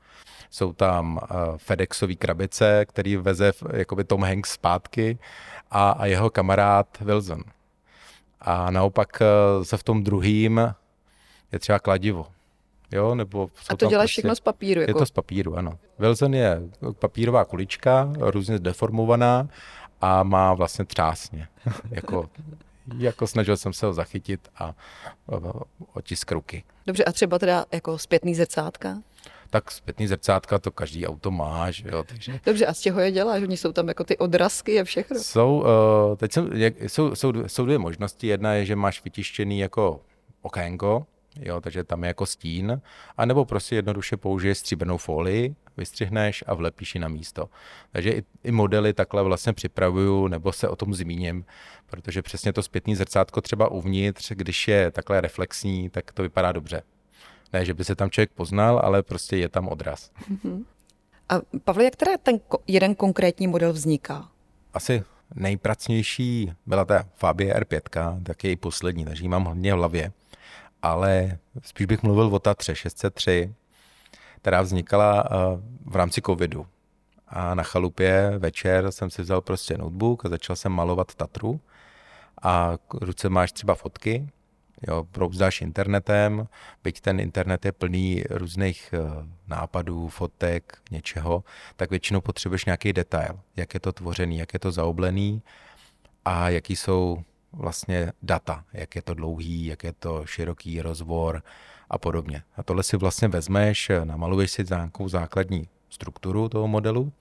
jsou 0.51 0.73
tam 0.73 1.17
uh, 1.17 1.57
FedExové 1.57 2.15
krabice, 2.15 2.85
který 2.87 3.17
veze 3.17 3.53
jakoby 3.73 4.05
Tom 4.05 4.23
Hanks 4.23 4.53
zpátky 4.53 5.19
a, 5.71 5.91
a 5.91 6.07
jeho 6.07 6.31
kamarád 6.31 7.01
Wilson. 7.01 7.43
A 8.41 8.71
naopak 8.71 9.09
uh, 9.21 9.65
se 9.65 9.77
v 9.77 9.83
tom 9.83 10.05
druhým 10.05 10.75
je 11.53 11.59
třeba 11.59 11.79
kladivo. 11.79 12.27
Jo, 12.93 13.15
nebo 13.15 13.51
a 13.69 13.77
to 13.77 13.87
děláš 13.87 14.03
prostě, 14.03 14.21
všechno 14.21 14.37
z 14.37 14.41
papíru? 14.41 14.81
Jako... 14.81 14.91
Je 14.91 14.95
to 14.95 15.07
z 15.07 15.11
papíru, 15.11 15.57
ano. 15.57 15.79
Wilson 15.99 16.35
je 16.35 16.63
papírová 16.99 17.45
kulička, 17.45 18.13
různě 18.19 18.59
deformovaná 18.59 19.49
a 20.01 20.23
má 20.23 20.55
vlastně 20.55 20.85
třásně. 20.85 21.49
jako, 21.91 22.31
jako 22.99 23.27
snažil 23.27 23.57
jsem 23.57 23.73
se 23.73 23.87
ho 23.87 23.93
zachytit 23.93 24.49
a 24.59 24.75
otisk 25.95 26.33
ruky. 26.33 26.65
Dobře, 26.87 27.05
a 27.05 27.13
třeba 27.13 27.39
teda 27.39 27.65
jako 27.73 27.99
zpětný 27.99 28.35
zrcátka? 28.35 28.99
tak 29.53 29.71
zpětný 29.71 30.07
zrcátka 30.07 30.59
to 30.59 30.71
každý 30.71 31.07
auto 31.07 31.31
má, 31.31 31.71
že 31.71 31.85
jo, 31.89 32.05
takže... 32.09 32.41
Dobře, 32.47 32.67
a 32.67 32.75
z 32.75 32.81
čeho 32.81 33.01
je 33.01 33.13
děláš? 33.13 33.43
Oni 33.43 33.57
jsou 33.57 33.73
tam 33.73 33.89
jako 33.89 34.05
ty 34.05 34.19
odrazky 34.19 34.81
a 34.81 34.85
všechno? 34.85 35.21
Jsou, 35.21 35.65
uh, 36.11 36.17
teď 36.17 36.33
jsem, 36.33 36.51
jsou, 36.81 37.15
jsou, 37.15 37.33
jsou 37.47 37.65
dvě 37.65 37.79
možnosti. 37.79 38.27
Jedna 38.27 38.55
je, 38.55 38.65
že 38.65 38.77
máš 38.77 39.05
vytištěný 39.05 39.59
jako 39.59 40.01
okénko, 40.43 41.07
jo, 41.41 41.61
takže 41.61 41.85
tam 41.85 42.05
je 42.05 42.09
jako 42.09 42.27
stín, 42.27 42.81
a 43.17 43.27
nebo 43.27 43.45
prostě 43.45 43.77
jednoduše 43.77 44.17
použiješ 44.17 44.59
stříbrnou 44.59 44.97
folii, 44.97 45.55
vystřihneš 45.77 46.45
a 46.47 46.55
vlepíš 46.55 46.95
ji 46.95 47.01
na 47.01 47.09
místo. 47.09 47.49
Takže 47.93 48.11
i, 48.11 48.23
i 48.45 48.53
modely 48.53 48.93
takhle 48.93 49.23
vlastně 49.23 49.53
připravuju, 49.53 50.29
nebo 50.29 50.53
se 50.53 50.69
o 50.69 50.77
tom 50.77 50.95
zmíním, 50.95 51.45
protože 51.87 52.23
přesně 52.23 52.53
to 52.53 52.63
zpětný 52.63 52.95
zrcátko 52.97 53.41
třeba 53.41 53.69
uvnitř, 53.69 54.33
když 54.35 54.69
je 54.69 54.91
takhle 54.91 55.21
reflexní, 55.21 55.91
tak 55.91 56.13
to 56.13 56.23
vypadá 56.23 56.53
dobře. 56.53 56.83
Ne, 57.53 57.65
že 57.65 57.75
by 57.75 57.85
se 57.85 57.95
tam 57.95 58.11
člověk 58.11 58.31
poznal, 58.31 58.81
ale 58.85 59.03
prostě 59.03 59.37
je 59.37 59.49
tam 59.49 59.69
odraz. 59.69 60.11
Mm-hmm. 60.33 60.65
A 61.29 61.35
Pavle, 61.65 61.85
jak 61.85 61.97
teda 61.97 62.19
ten 62.23 62.41
jeden 62.67 62.95
konkrétní 62.95 63.47
model 63.47 63.73
vzniká? 63.73 64.29
Asi 64.75 65.05
nejpracnější 65.35 66.53
byla 66.67 66.85
ta 66.85 67.07
Fabie 67.15 67.55
R5, 67.55 68.23
tak 68.23 68.45
je 68.45 68.51
i 68.51 68.57
poslední, 68.57 69.05
takže 69.05 69.25
ji 69.25 69.29
mám 69.29 69.45
hlavně 69.45 69.75
v 69.75 69.77
hlavě 69.77 70.13
ale 70.83 71.39
spíš 71.63 71.87
bych 71.87 72.03
mluvil 72.03 72.35
o 72.35 72.39
Tatře 72.39 72.75
603, 72.75 73.55
která 74.37 74.63
vznikala 74.63 75.25
eh, 75.25 75.37
v 75.85 75.97
rámci 75.97 76.23
covidu. 76.23 76.67
A 77.29 77.55
na 77.55 77.63
chalupě 77.63 78.33
večer 78.39 78.93
jsem 78.93 79.11
si 79.11 79.23
vzal 79.23 79.41
prostě 79.41 79.79
notebook 79.79 80.25
a 80.25 80.29
začal 80.29 80.57
jsem 80.57 80.73
malovat 80.73 81.15
Tatru. 81.15 81.61
A 82.43 82.79
ruce 83.01 83.29
máš 83.29 83.53
třeba 83.53 83.75
fotky, 83.75 84.29
jo, 84.89 85.07
brouzdáš 85.13 85.61
internetem, 85.61 86.49
byť 86.85 87.01
ten 87.01 87.21
internet 87.21 87.65
je 87.65 87.73
plný 87.73 88.25
různých 88.31 88.95
eh, 88.95 89.27
nápadů, 89.47 90.09
fotek, 90.09 90.79
něčeho, 90.91 91.45
tak 91.77 91.91
většinou 91.91 92.21
potřebuješ 92.21 92.65
nějaký 92.65 92.93
detail, 92.93 93.41
jak 93.57 93.75
je 93.75 93.81
to 93.81 93.93
tvořený, 93.93 94.39
jak 94.39 94.53
je 94.53 94.59
to 94.59 94.73
zaoblený 94.73 95.43
a 96.25 96.49
jaký 96.49 96.77
jsou 96.77 97.23
vlastně 97.53 98.13
data, 98.23 98.65
jak 98.73 98.97
je 98.97 99.03
to 99.03 99.15
dlouhý, 99.15 99.67
jak 99.67 99.85
je 99.85 99.93
to 99.93 100.27
široký 100.27 100.83
rozbor 100.83 101.43
a 101.91 101.99
podobně. 101.99 102.43
A 102.57 102.63
tohle 102.63 102.83
si 102.83 102.97
vlastně 102.97 103.29
vezmeš, 103.29 103.91
namaluješ 104.05 104.51
si 104.51 104.65
nějakou 104.71 105.09
základní 105.09 105.69
strukturu 105.91 106.49
toho 106.49 106.69
modelu. 106.69 107.13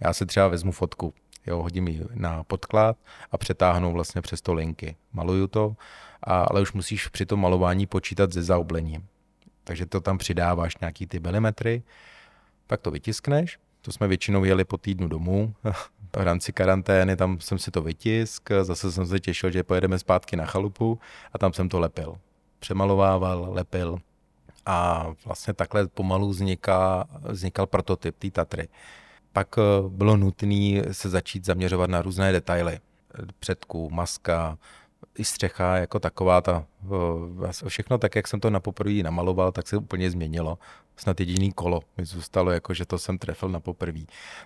Já 0.00 0.12
si 0.12 0.26
třeba 0.26 0.48
vezmu 0.48 0.72
fotku, 0.72 1.14
jo, 1.46 1.62
hodím 1.62 1.88
ji 1.88 2.06
na 2.14 2.44
podklad 2.44 2.96
a 3.30 3.38
přetáhnu 3.38 3.92
vlastně 3.92 4.22
přes 4.22 4.40
to 4.40 4.54
linky. 4.54 4.96
Maluju 5.12 5.46
to, 5.46 5.76
a, 6.22 6.42
ale 6.42 6.60
už 6.60 6.72
musíš 6.72 7.08
při 7.08 7.26
tom 7.26 7.40
malování 7.40 7.86
počítat 7.86 8.32
se 8.32 8.42
zaoblením. 8.42 9.06
Takže 9.64 9.86
to 9.86 10.00
tam 10.00 10.18
přidáváš 10.18 10.78
nějaký 10.78 11.06
ty 11.06 11.20
milimetry, 11.20 11.82
pak 12.66 12.80
to 12.80 12.90
vytiskneš, 12.90 13.58
to 13.80 13.92
jsme 13.92 14.08
většinou 14.08 14.44
jeli 14.44 14.64
po 14.64 14.78
týdnu 14.78 15.08
domů, 15.08 15.54
v 16.16 16.22
rámci 16.22 16.52
karantény, 16.52 17.16
tam 17.16 17.40
jsem 17.40 17.58
si 17.58 17.70
to 17.70 17.82
vytisk, 17.82 18.48
zase 18.62 18.92
jsem 18.92 19.06
se 19.06 19.20
těšil, 19.20 19.50
že 19.50 19.62
pojedeme 19.62 19.98
zpátky 19.98 20.36
na 20.36 20.46
chalupu 20.46 20.98
a 21.32 21.38
tam 21.38 21.52
jsem 21.52 21.68
to 21.68 21.80
lepil. 21.80 22.16
Přemalovával, 22.58 23.46
lepil 23.50 23.98
A 24.66 25.06
vlastně 25.24 25.54
takhle 25.54 25.88
pomalu 25.88 26.28
vzniká, 26.28 27.08
vznikal 27.22 27.66
prototyp 27.66 28.16
té 28.18 28.30
Tatry. 28.30 28.68
Pak 29.32 29.56
eh, 29.58 29.62
bylo 29.88 30.16
nutné 30.16 30.82
se 30.92 31.08
začít 31.08 31.44
zaměřovat 31.44 31.90
na 31.90 32.02
různé 32.02 32.32
detaily. 32.32 32.78
Předku, 33.38 33.90
maska, 33.90 34.58
i 35.18 35.24
střecha 35.24 35.76
jako 35.76 35.98
taková, 35.98 36.40
ta, 36.40 36.66
všechno 37.68 37.98
tak, 37.98 38.16
jak 38.16 38.28
jsem 38.28 38.40
to 38.40 38.50
na 38.50 38.60
poprvé 38.60 39.02
namaloval, 39.02 39.52
tak 39.52 39.68
se 39.68 39.76
úplně 39.76 40.10
změnilo. 40.10 40.58
Snad 40.96 41.20
jediný 41.20 41.52
kolo 41.52 41.80
mi 41.96 42.04
zůstalo, 42.04 42.50
jako 42.50 42.74
že 42.74 42.86
to 42.86 42.98
jsem 42.98 43.18
trefil 43.18 43.48
na 43.48 43.60
poprvé. 43.60 44.00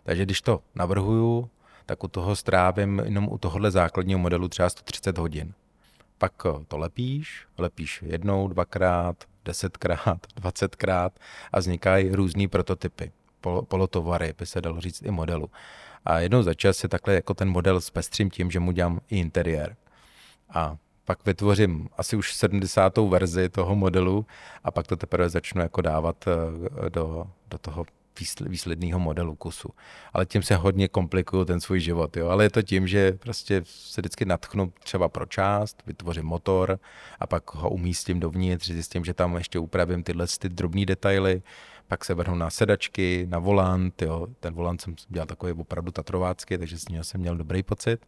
Takže 0.04 0.22
když 0.22 0.40
to 0.40 0.60
navrhuju, 0.74 1.50
tak 1.86 2.04
u 2.04 2.08
toho 2.08 2.36
strávím 2.36 3.02
jenom 3.04 3.28
u 3.28 3.38
tohohle 3.38 3.70
základního 3.70 4.18
modelu 4.18 4.48
třeba 4.48 4.70
130 4.70 5.18
hodin. 5.18 5.54
Pak 6.18 6.32
to 6.68 6.78
lepíš, 6.78 7.46
lepíš 7.58 8.02
jednou, 8.06 8.48
dvakrát, 8.48 9.24
desetkrát, 9.44 10.26
dvacetkrát 10.36 11.12
a 11.52 11.58
vznikají 11.58 12.14
různý 12.14 12.48
prototypy, 12.48 13.12
polotovary, 13.68 14.34
by 14.38 14.46
se 14.46 14.60
dalo 14.60 14.80
říct 14.80 15.02
i 15.02 15.10
modelu. 15.10 15.50
A 16.04 16.18
jednou 16.18 16.42
za 16.42 16.54
čas 16.54 16.76
si 16.76 16.88
takhle 16.88 17.14
jako 17.14 17.34
ten 17.34 17.48
model 17.48 17.80
zpestřím 17.80 18.30
tím, 18.30 18.50
že 18.50 18.60
mu 18.60 18.72
dělám 18.72 19.00
i 19.08 19.18
interiér. 19.18 19.76
A 20.48 20.76
pak 21.04 21.26
vytvořím 21.26 21.88
asi 21.98 22.16
už 22.16 22.34
70. 22.34 22.98
verzi 22.98 23.48
toho 23.48 23.74
modelu 23.74 24.26
a 24.64 24.70
pak 24.70 24.86
to 24.86 24.96
teprve 24.96 25.28
začnu 25.28 25.62
jako 25.62 25.80
dávat 25.80 26.24
eh, 26.28 26.90
do, 26.90 27.26
do 27.50 27.58
toho 27.58 27.84
výsledného 28.40 28.98
modelu 28.98 29.34
kusu. 29.34 29.68
Ale 30.12 30.26
tím 30.26 30.42
se 30.42 30.56
hodně 30.56 30.88
komplikuju 30.88 31.44
ten 31.44 31.60
svůj 31.60 31.80
život. 31.80 32.16
Jo? 32.16 32.28
Ale 32.28 32.44
je 32.44 32.50
to 32.50 32.62
tím, 32.62 32.86
že 32.86 33.12
prostě 33.12 33.62
se 33.64 34.00
vždycky 34.00 34.24
natchnu 34.24 34.72
třeba 34.82 35.08
pro 35.08 35.26
část, 35.26 35.82
vytvořím 35.86 36.24
motor 36.24 36.78
a 37.20 37.26
pak 37.26 37.54
ho 37.54 37.70
umístím 37.70 38.20
dovnitř, 38.20 38.66
zjistím, 38.66 39.04
že 39.04 39.14
tam 39.14 39.36
ještě 39.36 39.58
upravím 39.58 40.02
tyhle 40.02 40.26
ty 40.38 40.48
drobné 40.48 40.86
detaily, 40.86 41.42
pak 41.88 42.04
se 42.04 42.14
vrhnu 42.14 42.34
na 42.34 42.50
sedačky, 42.50 43.26
na 43.30 43.38
volant, 43.38 44.02
jo. 44.02 44.26
ten 44.40 44.54
volant 44.54 44.80
jsem 44.80 44.94
dělal 45.08 45.26
takový 45.26 45.52
opravdu 45.52 45.92
tatrovácký, 45.92 46.58
takže 46.58 46.78
z 46.78 46.88
něho 46.88 47.04
jsem 47.04 47.20
měl 47.20 47.36
dobrý 47.36 47.62
pocit. 47.62 48.06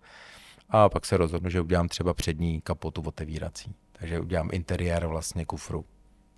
A 0.70 0.88
pak 0.88 1.06
se 1.06 1.16
rozhodnu, 1.16 1.50
že 1.50 1.60
udělám 1.60 1.88
třeba 1.88 2.14
přední 2.14 2.60
kapotu 2.60 3.02
otevírací. 3.06 3.74
Takže 3.92 4.20
udělám 4.20 4.48
interiér 4.52 5.06
vlastně 5.06 5.44
kufru. 5.44 5.84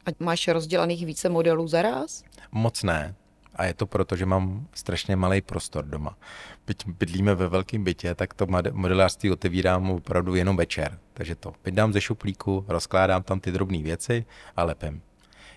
A 0.06 0.24
máš 0.24 0.48
rozdělaných 0.48 1.06
více 1.06 1.28
modelů 1.28 1.68
za 1.68 1.82
raz? 1.82 2.24
Moc 2.52 2.82
ne. 2.82 3.14
A 3.54 3.64
je 3.64 3.74
to 3.74 3.86
proto, 3.86 4.16
že 4.16 4.26
mám 4.26 4.66
strašně 4.74 5.16
malý 5.16 5.40
prostor 5.40 5.84
doma. 5.84 6.18
Byť 6.66 6.86
bydlíme 6.86 7.34
ve 7.34 7.48
velkém 7.48 7.84
bytě, 7.84 8.14
tak 8.14 8.34
to 8.34 8.46
modelářství 8.72 9.30
otevírám 9.30 9.90
opravdu 9.90 10.34
jenom 10.34 10.56
večer. 10.56 10.98
Takže 11.14 11.34
to 11.34 11.52
vydám 11.64 11.92
ze 11.92 12.00
šuplíku, 12.00 12.64
rozkládám 12.68 13.22
tam 13.22 13.40
ty 13.40 13.52
drobné 13.52 13.78
věci 13.78 14.24
a 14.56 14.64
lepem. 14.64 15.00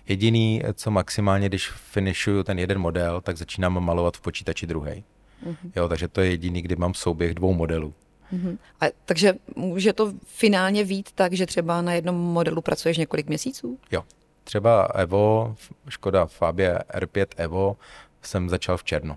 Jediný, 0.08 0.62
co 0.74 0.90
maximálně, 0.90 1.48
když 1.48 1.70
finishuju 1.70 2.42
ten 2.42 2.58
jeden 2.58 2.78
model, 2.78 3.20
tak 3.20 3.36
začínám 3.36 3.84
malovat 3.84 4.16
v 4.16 4.20
počítači 4.20 4.66
druhý. 4.66 5.04
Mm-hmm. 5.46 5.72
Jo, 5.76 5.88
takže 5.88 6.08
to 6.08 6.20
je 6.20 6.30
jediný, 6.30 6.62
kdy 6.62 6.76
mám 6.76 6.94
souběh 6.94 7.34
dvou 7.34 7.54
modelů. 7.54 7.94
Mm-hmm. 8.32 8.58
A, 8.80 8.86
takže 9.04 9.34
může 9.56 9.92
to 9.92 10.12
finálně 10.26 10.84
vít 10.84 11.12
tak, 11.14 11.32
že 11.32 11.46
třeba 11.46 11.82
na 11.82 11.92
jednom 11.92 12.16
modelu 12.16 12.62
pracuješ 12.62 12.98
několik 12.98 13.28
měsíců? 13.28 13.78
Jo. 13.90 14.04
Třeba 14.44 14.84
Evo, 14.84 15.56
Škoda 15.88 16.26
Fabia 16.26 16.78
R5 16.78 17.26
Evo 17.36 17.76
jsem 18.22 18.48
začal 18.48 18.76
v 18.76 18.84
černu. 18.84 19.16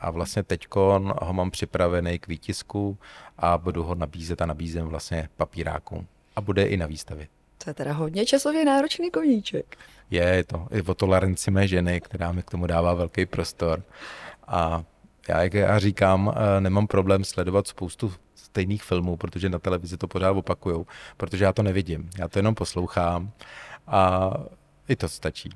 A 0.00 0.10
vlastně 0.10 0.42
teď 0.42 0.66
ho 1.22 1.32
mám 1.32 1.50
připravený 1.50 2.18
k 2.18 2.28
výtisku 2.28 2.98
a 3.38 3.58
budu 3.58 3.82
ho 3.82 3.94
nabízet 3.94 4.42
a 4.42 4.46
nabízím 4.46 4.84
vlastně 4.84 5.28
papírákům. 5.36 6.06
A 6.36 6.40
bude 6.40 6.64
i 6.64 6.76
na 6.76 6.86
výstavě. 6.86 7.28
To 7.64 7.70
je 7.70 7.74
teda 7.74 7.92
hodně 7.92 8.26
časově 8.26 8.64
náročný 8.64 9.10
koníček. 9.10 9.76
Je, 10.10 10.22
je 10.22 10.44
to 10.44 10.66
i 10.70 10.82
o 10.82 10.94
toleranci 10.94 11.50
mé 11.50 11.68
ženy, 11.68 12.00
která 12.00 12.32
mi 12.32 12.42
k 12.42 12.50
tomu 12.50 12.66
dává 12.66 12.94
velký 12.94 13.26
prostor. 13.26 13.82
A 14.46 14.84
já, 15.28 15.42
jak 15.42 15.54
já 15.54 15.78
říkám, 15.78 16.34
eh, 16.36 16.60
nemám 16.60 16.86
problém 16.86 17.24
sledovat 17.24 17.68
spoustu 17.68 18.12
stejných 18.34 18.82
filmů, 18.82 19.16
protože 19.16 19.48
na 19.48 19.58
televizi 19.58 19.96
to 19.96 20.08
pořád 20.08 20.30
opakujou, 20.30 20.86
protože 21.16 21.44
já 21.44 21.52
to 21.52 21.62
nevidím, 21.62 22.10
já 22.18 22.28
to 22.28 22.38
jenom 22.38 22.54
poslouchám 22.54 23.30
a 23.86 24.30
i 24.88 24.96
to 24.96 25.08
stačí. 25.08 25.50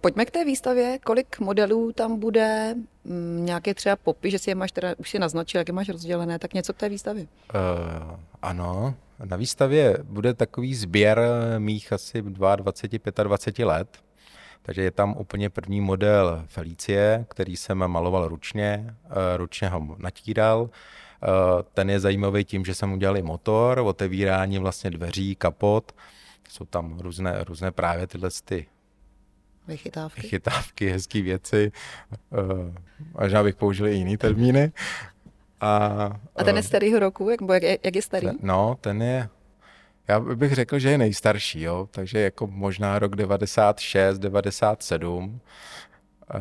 Pojďme 0.00 0.24
k 0.24 0.30
té 0.30 0.44
výstavě. 0.44 0.98
Kolik 1.04 1.40
modelů 1.40 1.92
tam 1.92 2.20
bude? 2.20 2.74
Mm, 3.04 3.44
nějaké 3.44 3.74
třeba 3.74 3.96
popy, 3.96 4.30
že 4.30 4.38
si 4.38 4.50
je 4.50 4.54
máš 4.54 4.72
teda, 4.72 4.94
už 4.98 5.10
si 5.10 5.18
naznačil, 5.18 5.58
jak 5.58 5.68
je 5.68 5.74
máš 5.74 5.88
rozdělené, 5.88 6.38
tak 6.38 6.54
něco 6.54 6.72
k 6.72 6.76
té 6.76 6.88
výstavě? 6.88 7.22
Uh, 7.22 8.18
ano, 8.42 8.94
na 9.24 9.36
výstavě 9.36 9.98
bude 10.02 10.34
takový 10.34 10.74
sběr 10.74 11.20
mých 11.58 11.92
asi 11.92 12.22
22, 12.22 13.22
25 13.22 13.64
let. 13.64 13.88
Takže 14.62 14.82
je 14.82 14.90
tam 14.90 15.16
úplně 15.18 15.50
první 15.50 15.80
model 15.80 16.44
Felicie, 16.46 17.24
který 17.28 17.56
jsem 17.56 17.78
maloval 17.86 18.28
ručně, 18.28 18.94
eh, 19.04 19.36
ručně 19.36 19.68
ho 19.68 19.96
natíral. 19.98 20.70
Eh, 21.24 21.62
ten 21.74 21.90
je 21.90 22.00
zajímavý 22.00 22.44
tím, 22.44 22.64
že 22.64 22.74
jsem 22.74 22.92
udělal 22.92 23.16
i 23.16 23.22
motor, 23.22 23.78
otevírání 23.78 24.58
vlastně 24.58 24.90
dveří, 24.90 25.34
kapot. 25.34 25.92
Jsou 26.48 26.64
tam 26.64 26.98
různé, 26.98 27.44
různé 27.44 27.70
právě 27.72 28.06
tyhle 28.06 28.30
ty 28.44 28.66
Vychytávky. 29.68 30.20
Vychytávky, 30.20 30.90
hezké 30.90 31.22
věci. 31.22 31.72
Uh, 32.30 32.74
možná 33.20 33.42
bych 33.42 33.54
použil 33.54 33.86
i 33.86 33.94
jiný 33.94 34.16
termíny. 34.16 34.72
A, 35.60 35.76
a 36.36 36.44
ten 36.44 36.56
je 36.56 36.62
starýho 36.62 36.98
roku? 36.98 37.30
Jak, 37.30 37.62
jak, 37.62 37.84
jak 37.84 37.96
je 37.96 38.02
starý? 38.02 38.28
No, 38.42 38.76
ten 38.80 39.02
je 39.02 39.28
já 40.08 40.20
bych 40.20 40.52
řekl, 40.52 40.78
že 40.78 40.90
je 40.90 40.98
nejstarší, 40.98 41.60
jo? 41.60 41.88
takže 41.90 42.18
jako 42.18 42.46
možná 42.46 42.98
rok 42.98 43.16
96, 43.16 44.18
97. 44.18 45.40
Eh, 46.34 46.38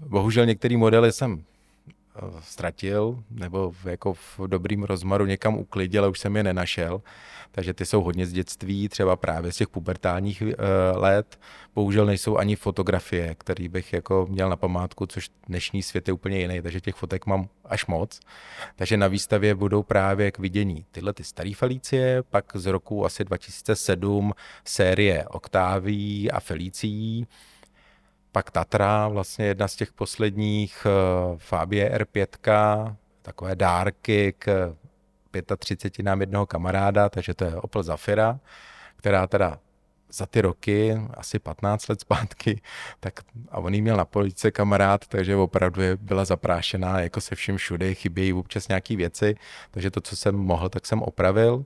bohužel 0.00 0.46
některé 0.46 0.76
modely 0.76 1.12
jsem 1.12 1.32
eh, 1.40 1.51
ztratil, 2.40 3.22
nebo 3.30 3.72
jako 3.84 4.12
v 4.14 4.40
dobrým 4.46 4.82
rozmaru 4.82 5.26
někam 5.26 5.54
uklidil, 5.54 6.02
ale 6.02 6.10
už 6.10 6.18
jsem 6.18 6.36
je 6.36 6.42
nenašel 6.42 7.02
takže 7.52 7.74
ty 7.74 7.86
jsou 7.86 8.02
hodně 8.02 8.26
z 8.26 8.32
dětství, 8.32 8.88
třeba 8.88 9.16
právě 9.16 9.52
z 9.52 9.56
těch 9.56 9.68
pubertálních 9.68 10.42
uh, 10.42 10.48
let. 11.02 11.40
Bohužel 11.74 12.06
nejsou 12.06 12.36
ani 12.36 12.56
fotografie, 12.56 13.34
které 13.34 13.68
bych 13.68 13.92
jako 13.92 14.26
měl 14.30 14.48
na 14.48 14.56
památku, 14.56 15.06
což 15.06 15.30
dnešní 15.46 15.82
svět 15.82 16.08
je 16.08 16.14
úplně 16.14 16.38
jiný, 16.38 16.62
takže 16.62 16.80
těch 16.80 16.94
fotek 16.94 17.26
mám 17.26 17.48
až 17.64 17.86
moc. 17.86 18.20
Takže 18.76 18.96
na 18.96 19.06
výstavě 19.06 19.54
budou 19.54 19.82
právě 19.82 20.30
k 20.30 20.38
vidění 20.38 20.84
tyhle 20.90 21.12
ty 21.12 21.24
staré 21.24 21.52
Felicie, 21.54 22.22
pak 22.22 22.52
z 22.54 22.66
roku 22.66 23.04
asi 23.04 23.24
2007 23.24 24.32
série 24.64 25.24
Oktáví 25.28 26.30
a 26.30 26.40
Felicií, 26.40 27.26
pak 28.32 28.50
Tatra, 28.50 29.08
vlastně 29.08 29.46
jedna 29.46 29.68
z 29.68 29.76
těch 29.76 29.92
posledních, 29.92 30.86
uh, 30.86 31.38
Fabie 31.38 31.98
R5, 31.98 32.96
takové 33.22 33.56
dárky 33.56 34.34
k 34.38 34.76
35 35.58 36.04
nám 36.04 36.20
jednoho 36.20 36.46
kamaráda, 36.46 37.08
takže 37.08 37.34
to 37.34 37.44
je 37.44 37.56
Opel 37.56 37.82
Zafira, 37.82 38.40
která 38.96 39.26
teda 39.26 39.58
za 40.12 40.26
ty 40.26 40.40
roky, 40.40 41.00
asi 41.14 41.38
15 41.38 41.88
let 41.88 42.00
zpátky, 42.00 42.60
tak 43.00 43.20
a 43.50 43.58
on 43.58 43.72
měl 43.72 43.96
na 43.96 44.04
police 44.04 44.50
kamarád, 44.50 45.06
takže 45.06 45.36
opravdu 45.36 45.82
je, 45.82 45.96
byla 45.96 46.24
zaprášená 46.24 47.00
jako 47.00 47.20
se 47.20 47.34
vším 47.34 47.56
všude, 47.56 47.94
chybějí 47.94 48.32
občas 48.32 48.68
nějaké 48.68 48.96
věci, 48.96 49.34
takže 49.70 49.90
to, 49.90 50.00
co 50.00 50.16
jsem 50.16 50.34
mohl, 50.34 50.68
tak 50.68 50.86
jsem 50.86 51.02
opravil. 51.02 51.64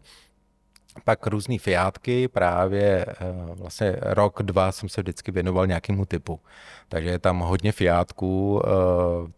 Pak 1.04 1.26
různé 1.26 1.58
fiátky, 1.58 2.28
právě 2.28 3.06
eh, 3.08 3.14
vlastně 3.54 3.96
rok, 4.00 4.42
dva 4.42 4.72
jsem 4.72 4.88
se 4.88 5.02
vždycky 5.02 5.30
věnoval 5.30 5.66
nějakému 5.66 6.04
typu. 6.04 6.40
Takže 6.88 7.10
je 7.10 7.18
tam 7.18 7.38
hodně 7.38 7.72
fiátků, 7.72 8.62
eh, 8.64 8.68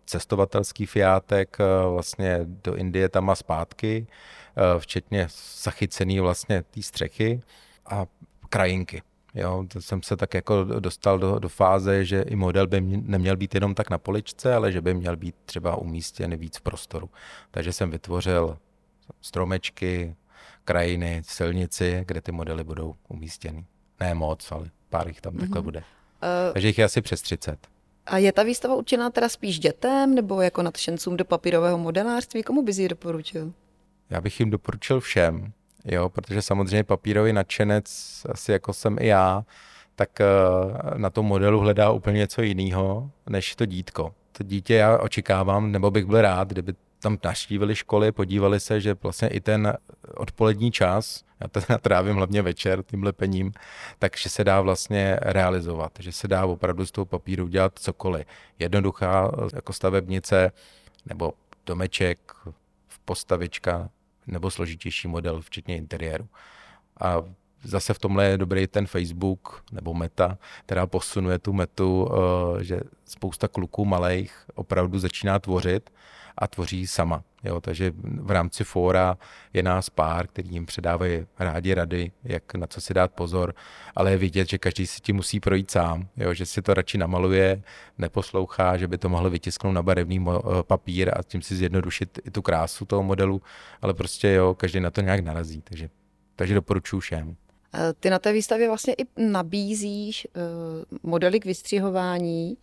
cestovatelský 0.07 0.87
fiátek, 0.87 1.57
eh, 1.61 1.89
vlastně 1.89 2.41
do 2.43 2.75
Indie 2.75 3.09
tam 3.09 3.31
a 3.31 3.35
zpátky, 3.35 4.07
včetně 4.79 5.29
zachycený 5.63 6.21
vlastně 6.21 6.63
té 6.63 6.83
střechy 6.83 7.41
a 7.87 8.07
krajinky. 8.49 9.03
Jo, 9.35 9.65
to 9.69 9.83
jsem 9.83 10.03
se 10.03 10.17
tak 10.17 10.35
jako 10.35 10.65
dostal 10.65 11.19
do, 11.19 11.39
do 11.39 11.49
fáze, 11.49 12.05
že 12.05 12.23
i 12.23 12.37
model 12.37 12.67
by 12.67 12.81
neměl 12.81 13.37
být 13.37 13.55
jenom 13.55 13.75
tak 13.75 13.91
na 13.91 13.99
poličce, 13.99 14.55
ale 14.55 14.73
že 14.73 14.81
by 14.81 14.95
měl 14.95 15.17
být 15.17 15.35
třeba 15.45 15.77
umístěn 15.77 16.37
víc 16.37 16.57
v 16.57 16.61
prostoru. 16.61 17.11
Takže 17.51 17.73
jsem 17.73 17.91
vytvořil 17.91 18.59
stromečky, 19.21 20.15
krajiny, 20.69 21.23
silnici, 21.25 22.05
kde 22.07 22.21
ty 22.21 22.33
modely 22.33 22.65
budou 22.65 22.95
umístěny. 23.09 23.65
Ne 24.01 24.15
moc, 24.15 24.53
ale 24.53 24.71
pár 24.89 25.09
jich 25.09 25.21
tam 25.21 25.33
mm-hmm. 25.33 25.41
takhle 25.41 25.63
bude. 25.63 25.79
Uh, 25.79 26.53
Takže 26.53 26.69
jich 26.69 26.79
je 26.79 26.85
asi 26.85 27.03
přes 27.03 27.23
30. 27.23 27.59
A 28.07 28.19
je 28.19 28.33
ta 28.33 28.43
výstava 28.43 28.75
určená 28.75 29.11
teda 29.11 29.29
spíš 29.29 29.59
dětem 29.59 30.15
nebo 30.15 30.41
jako 30.41 30.63
nadšencům 30.63 31.17
do 31.17 31.25
papírového 31.25 31.79
modelářství? 31.79 32.43
Komu 32.43 32.63
bys 32.63 32.79
ji 32.79 32.89
doporučil? 32.89 33.53
Já 34.11 34.21
bych 34.21 34.41
jim 34.41 34.51
doporučil 34.51 35.01
všem, 35.01 35.53
jo, 35.85 36.09
protože 36.09 36.43
samozřejmě 36.43 36.85
papírový 36.85 37.33
nadšenec, 37.33 37.87
asi 38.31 38.53
jako 38.53 38.73
jsem 38.73 38.97
i 39.01 39.07
já, 39.07 39.45
tak 39.97 40.11
uh, 40.21 40.99
na 40.99 41.11
tom 41.11 41.27
modelu 41.27 41.61
hledá 41.61 41.91
úplně 41.91 42.19
něco 42.19 42.43
jiného, 42.43 43.11
než 43.29 43.55
to 43.55 43.67
dítko. 43.67 44.15
To 44.33 44.45
dítě 44.45 44.75
já 44.75 44.99
očekávám, 44.99 45.73
nebo 45.73 45.91
bych 45.91 46.07
byl 46.07 46.21
rád, 46.21 46.49
kdyby 46.49 46.75
tam 47.01 47.19
naštívili 47.25 47.77
školy, 47.77 48.13
podívali 48.13 48.61
se, 48.61 48.81
že 48.81 48.97
vlastně 49.03 49.29
i 49.29 49.41
ten 49.41 49.75
odpolední 50.17 50.71
čas 50.71 51.25
já 51.41 51.49
to 51.49 51.61
trávím 51.79 52.17
hlavně 52.17 52.43
večer 52.43 52.83
tím 52.83 53.03
lepením, 53.03 53.53
takže 53.99 54.29
se 54.29 54.45
dá 54.45 54.61
vlastně 54.61 55.19
realizovat, 55.23 55.93
že 55.99 56.13
se 56.13 56.29
dá 56.29 56.47
opravdu 56.47 56.87
z 56.87 56.91
toho 56.91 57.05
papíru 57.05 57.49
dělat 57.49 57.79
cokoliv. 57.79 58.27
Jednoduchá 58.59 59.33
jako 59.55 59.73
stavebnice 59.73 60.53
nebo 61.07 61.33
domeček, 61.67 62.33
postavička 63.05 63.91
nebo 64.27 64.51
složitější 64.51 65.09
model, 65.09 65.41
včetně 65.41 65.77
interiéru. 65.77 66.29
A 67.01 67.23
zase 67.65 67.95
v 67.95 67.99
tomhle 67.99 68.25
je 68.25 68.39
dobrý 68.39 68.67
ten 68.67 68.87
Facebook 68.87 69.65
nebo 69.73 69.95
Meta, 69.95 70.39
která 70.67 70.87
posunuje 70.87 71.39
tu 71.39 71.53
metu, 71.53 72.09
eh, 72.11 72.65
že 72.65 72.81
spousta 73.05 73.49
kluků 73.49 73.85
malých 73.85 74.45
opravdu 74.55 74.99
začíná 74.99 75.39
tvořit 75.39 75.91
a 76.39 76.47
tvoří 76.47 76.87
sama. 76.87 77.25
Jo, 77.45 77.61
takže 77.61 77.93
v 78.21 78.31
rámci 78.31 78.65
fóra 78.65 79.19
je 79.53 79.63
nás 79.63 79.91
pár, 79.91 80.27
který 80.27 80.49
jim 80.49 80.67
předávají 80.67 81.27
rádi 81.39 81.75
rady, 81.75 82.13
jak 82.25 82.55
na 82.55 82.67
co 82.67 82.81
si 82.81 82.95
dát 82.95 83.13
pozor, 83.13 83.55
ale 83.97 84.11
je 84.11 84.17
vidět, 84.17 84.49
že 84.49 84.59
každý 84.59 84.87
si 84.87 85.01
tím 85.01 85.17
musí 85.17 85.41
projít 85.41 85.71
sám, 85.71 86.09
jo, 86.17 86.35
že 86.35 86.47
si 86.47 86.63
to 86.63 86.75
radši 86.75 86.99
namaluje, 86.99 87.63
neposlouchá, 87.99 88.77
že 88.77 88.89
by 88.89 88.99
to 88.99 89.09
mohl 89.09 89.31
vytisknout 89.31 89.75
na 89.75 89.83
barevný 89.83 90.27
eh, 90.29 90.41
papír 90.63 91.11
a 91.17 91.23
tím 91.23 91.43
si 91.43 91.57
zjednodušit 91.57 92.19
i 92.25 92.31
tu 92.31 92.43
krásu 92.43 92.85
toho 92.85 93.03
modelu, 93.03 93.43
ale 93.83 93.95
prostě 93.95 94.29
jo, 94.29 94.55
každý 94.55 94.81
na 94.81 94.91
to 94.91 95.01
nějak 95.01 95.21
narazí, 95.21 95.63
takže, 95.63 95.91
takže 96.37 96.55
doporučuji 96.55 97.01
všem. 97.01 97.37
Eh, 97.75 97.93
ty 98.01 98.11
na 98.11 98.19
té 98.19 98.33
výstavě 98.33 98.69
vlastně 98.69 98.95
i 98.95 99.07
nabízíš 99.17 100.27
uh, 100.37 100.99
modely 101.03 101.41
k 101.41 101.45
vystřihování, 101.45 102.57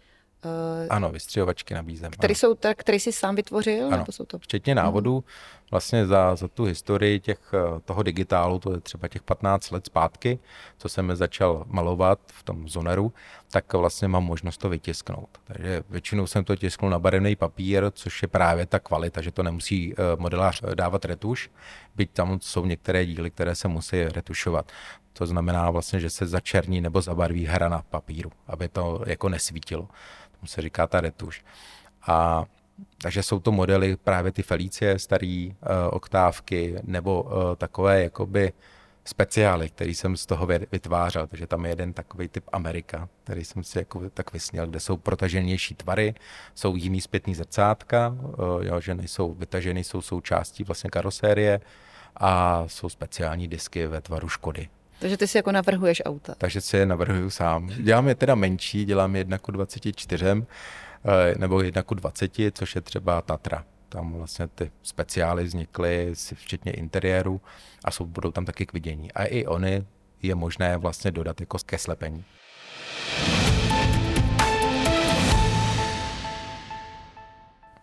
ano, 0.90 1.10
vystřihovačky 1.10 1.74
nabízem. 1.74 2.12
Které 2.12 2.36
jsou, 2.36 2.56
který 2.76 3.00
jsi 3.00 3.12
sám 3.12 3.36
vytvořil? 3.36 3.88
Ano, 3.88 3.98
nebo 3.98 4.12
jsou 4.12 4.26
to... 4.26 4.40
včetně 4.40 4.76
návodů. 4.76 5.24
Vlastně 5.72 6.08
za, 6.08 6.36
za 6.36 6.48
tu 6.48 6.64
historii 6.64 7.20
těch, 7.20 7.40
eh, 7.54 7.80
toho 7.86 8.04
digitálu, 8.04 8.60
to 8.60 8.74
je 8.74 8.80
třeba 8.80 9.08
těch 9.08 9.24
15 9.24 9.72
let 9.72 9.86
zpátky, 9.86 10.40
co 10.78 10.90
jsem 10.90 11.16
začal 11.16 11.64
malovat 11.68 12.20
v 12.28 12.44
tom 12.44 12.70
zoneru, 12.70 13.14
tak 13.52 13.74
vlastně 13.74 14.08
mám 14.08 14.24
možnost 14.24 14.58
to 14.58 14.70
vytisknout. 14.70 15.30
Takže 15.44 15.84
většinou 15.90 16.28
jsem 16.28 16.44
to 16.44 16.56
tisknul 16.56 16.92
na 16.92 17.00
barevný 17.00 17.36
papír, 17.36 17.92
což 17.92 18.22
je 18.22 18.28
právě 18.28 18.66
ta 18.66 18.80
kvalita, 18.80 19.22
že 19.22 19.32
to 19.32 19.44
nemusí 19.44 19.94
eh, 19.94 19.96
modelář 20.18 20.62
dávat 20.76 21.06
retuš, 21.06 21.50
byť 21.96 22.12
tam 22.12 22.40
jsou 22.42 22.66
některé 22.66 23.06
díly, 23.06 23.32
které 23.32 23.56
se 23.56 23.68
musí 23.68 24.04
retušovat. 24.04 24.72
To 25.14 25.26
znamená 25.26 25.72
vlastně, 25.72 26.00
že 26.00 26.10
se 26.10 26.26
začerní 26.26 26.82
nebo 26.82 27.02
zabarví 27.02 27.46
hra 27.46 27.70
na 27.70 27.84
papíru, 27.90 28.32
aby 28.48 28.68
to 28.68 29.04
jako 29.08 29.30
nesvítilo 29.30 29.88
tomu 30.46 30.54
se 30.54 30.62
říká 30.62 30.88
ta 30.88 31.02
retuš. 31.02 31.44
A 32.08 32.46
takže 33.02 33.24
jsou 33.24 33.40
to 33.40 33.52
modely 33.52 33.98
právě 33.98 34.32
ty 34.32 34.44
Felicie, 34.44 35.00
starý 35.00 35.50
uh, 35.50 35.56
oktávky, 35.92 36.76
nebo 36.84 37.24
uh, 37.24 37.32
takové 37.56 38.04
jakoby 38.04 38.54
speciály, 39.06 39.70
který 39.70 39.96
jsem 39.96 40.18
z 40.18 40.26
toho 40.26 40.48
vytvářel. 40.72 41.28
Takže 41.28 41.48
tam 41.48 41.66
je 41.66 41.72
jeden 41.72 41.94
takový 41.94 42.28
typ 42.28 42.44
Amerika, 42.52 43.10
který 43.24 43.44
jsem 43.44 43.64
si 43.64 43.78
jako 43.78 44.10
tak 44.10 44.34
vysněl, 44.34 44.68
kde 44.68 44.80
jsou 44.80 44.98
protaženější 44.98 45.76
tvary, 45.76 46.14
jsou 46.56 46.76
jiný 46.76 47.02
zpětný 47.02 47.36
zrcátka, 47.36 48.10
uh, 48.10 48.66
jo, 48.66 48.82
že 48.82 48.96
nejsou 48.96 49.34
vytažený, 49.34 49.84
jsou 49.84 50.02
součástí 50.02 50.64
vlastně 50.64 50.90
karosérie 50.90 51.62
a 52.16 52.64
jsou 52.68 52.90
speciální 52.90 53.48
disky 53.48 53.88
ve 53.88 54.02
tvaru 54.02 54.30
Škody. 54.30 54.70
Takže 55.00 55.18
ty 55.18 55.28
si 55.28 55.38
jako 55.38 55.52
navrhuješ 55.52 56.02
auta. 56.06 56.36
Takže 56.38 56.62
si 56.62 56.78
je 56.78 56.86
navrhuju 56.86 57.30
sám. 57.30 57.68
Dělám 57.68 58.08
je 58.08 58.16
teda 58.16 58.36
menší, 58.36 58.86
dělám 58.86 59.16
je 59.16 59.20
1 59.20 59.38
k 59.38 59.52
24 59.52 60.26
eh, 60.26 60.46
nebo 61.38 61.62
1 61.62 61.84
k 61.84 61.94
20, 61.94 62.32
což 62.52 62.76
je 62.76 62.82
třeba 62.82 63.22
Tatra. 63.22 63.66
Tam 63.90 64.14
vlastně 64.14 64.48
ty 64.48 64.72
speciály 64.84 65.44
vznikly, 65.44 66.14
včetně 66.34 66.72
interiéru 66.72 67.42
a 67.86 67.92
jsou, 67.92 68.06
budou 68.06 68.32
tam 68.32 68.46
taky 68.46 68.66
k 68.66 68.74
vidění. 68.74 69.12
A 69.12 69.24
i 69.24 69.46
oni 69.46 69.84
je 70.22 70.36
možné 70.36 70.78
vlastně 70.78 71.12
dodat 71.12 71.40
jako 71.40 71.58
ke 71.66 71.78
slepení. 71.78 72.24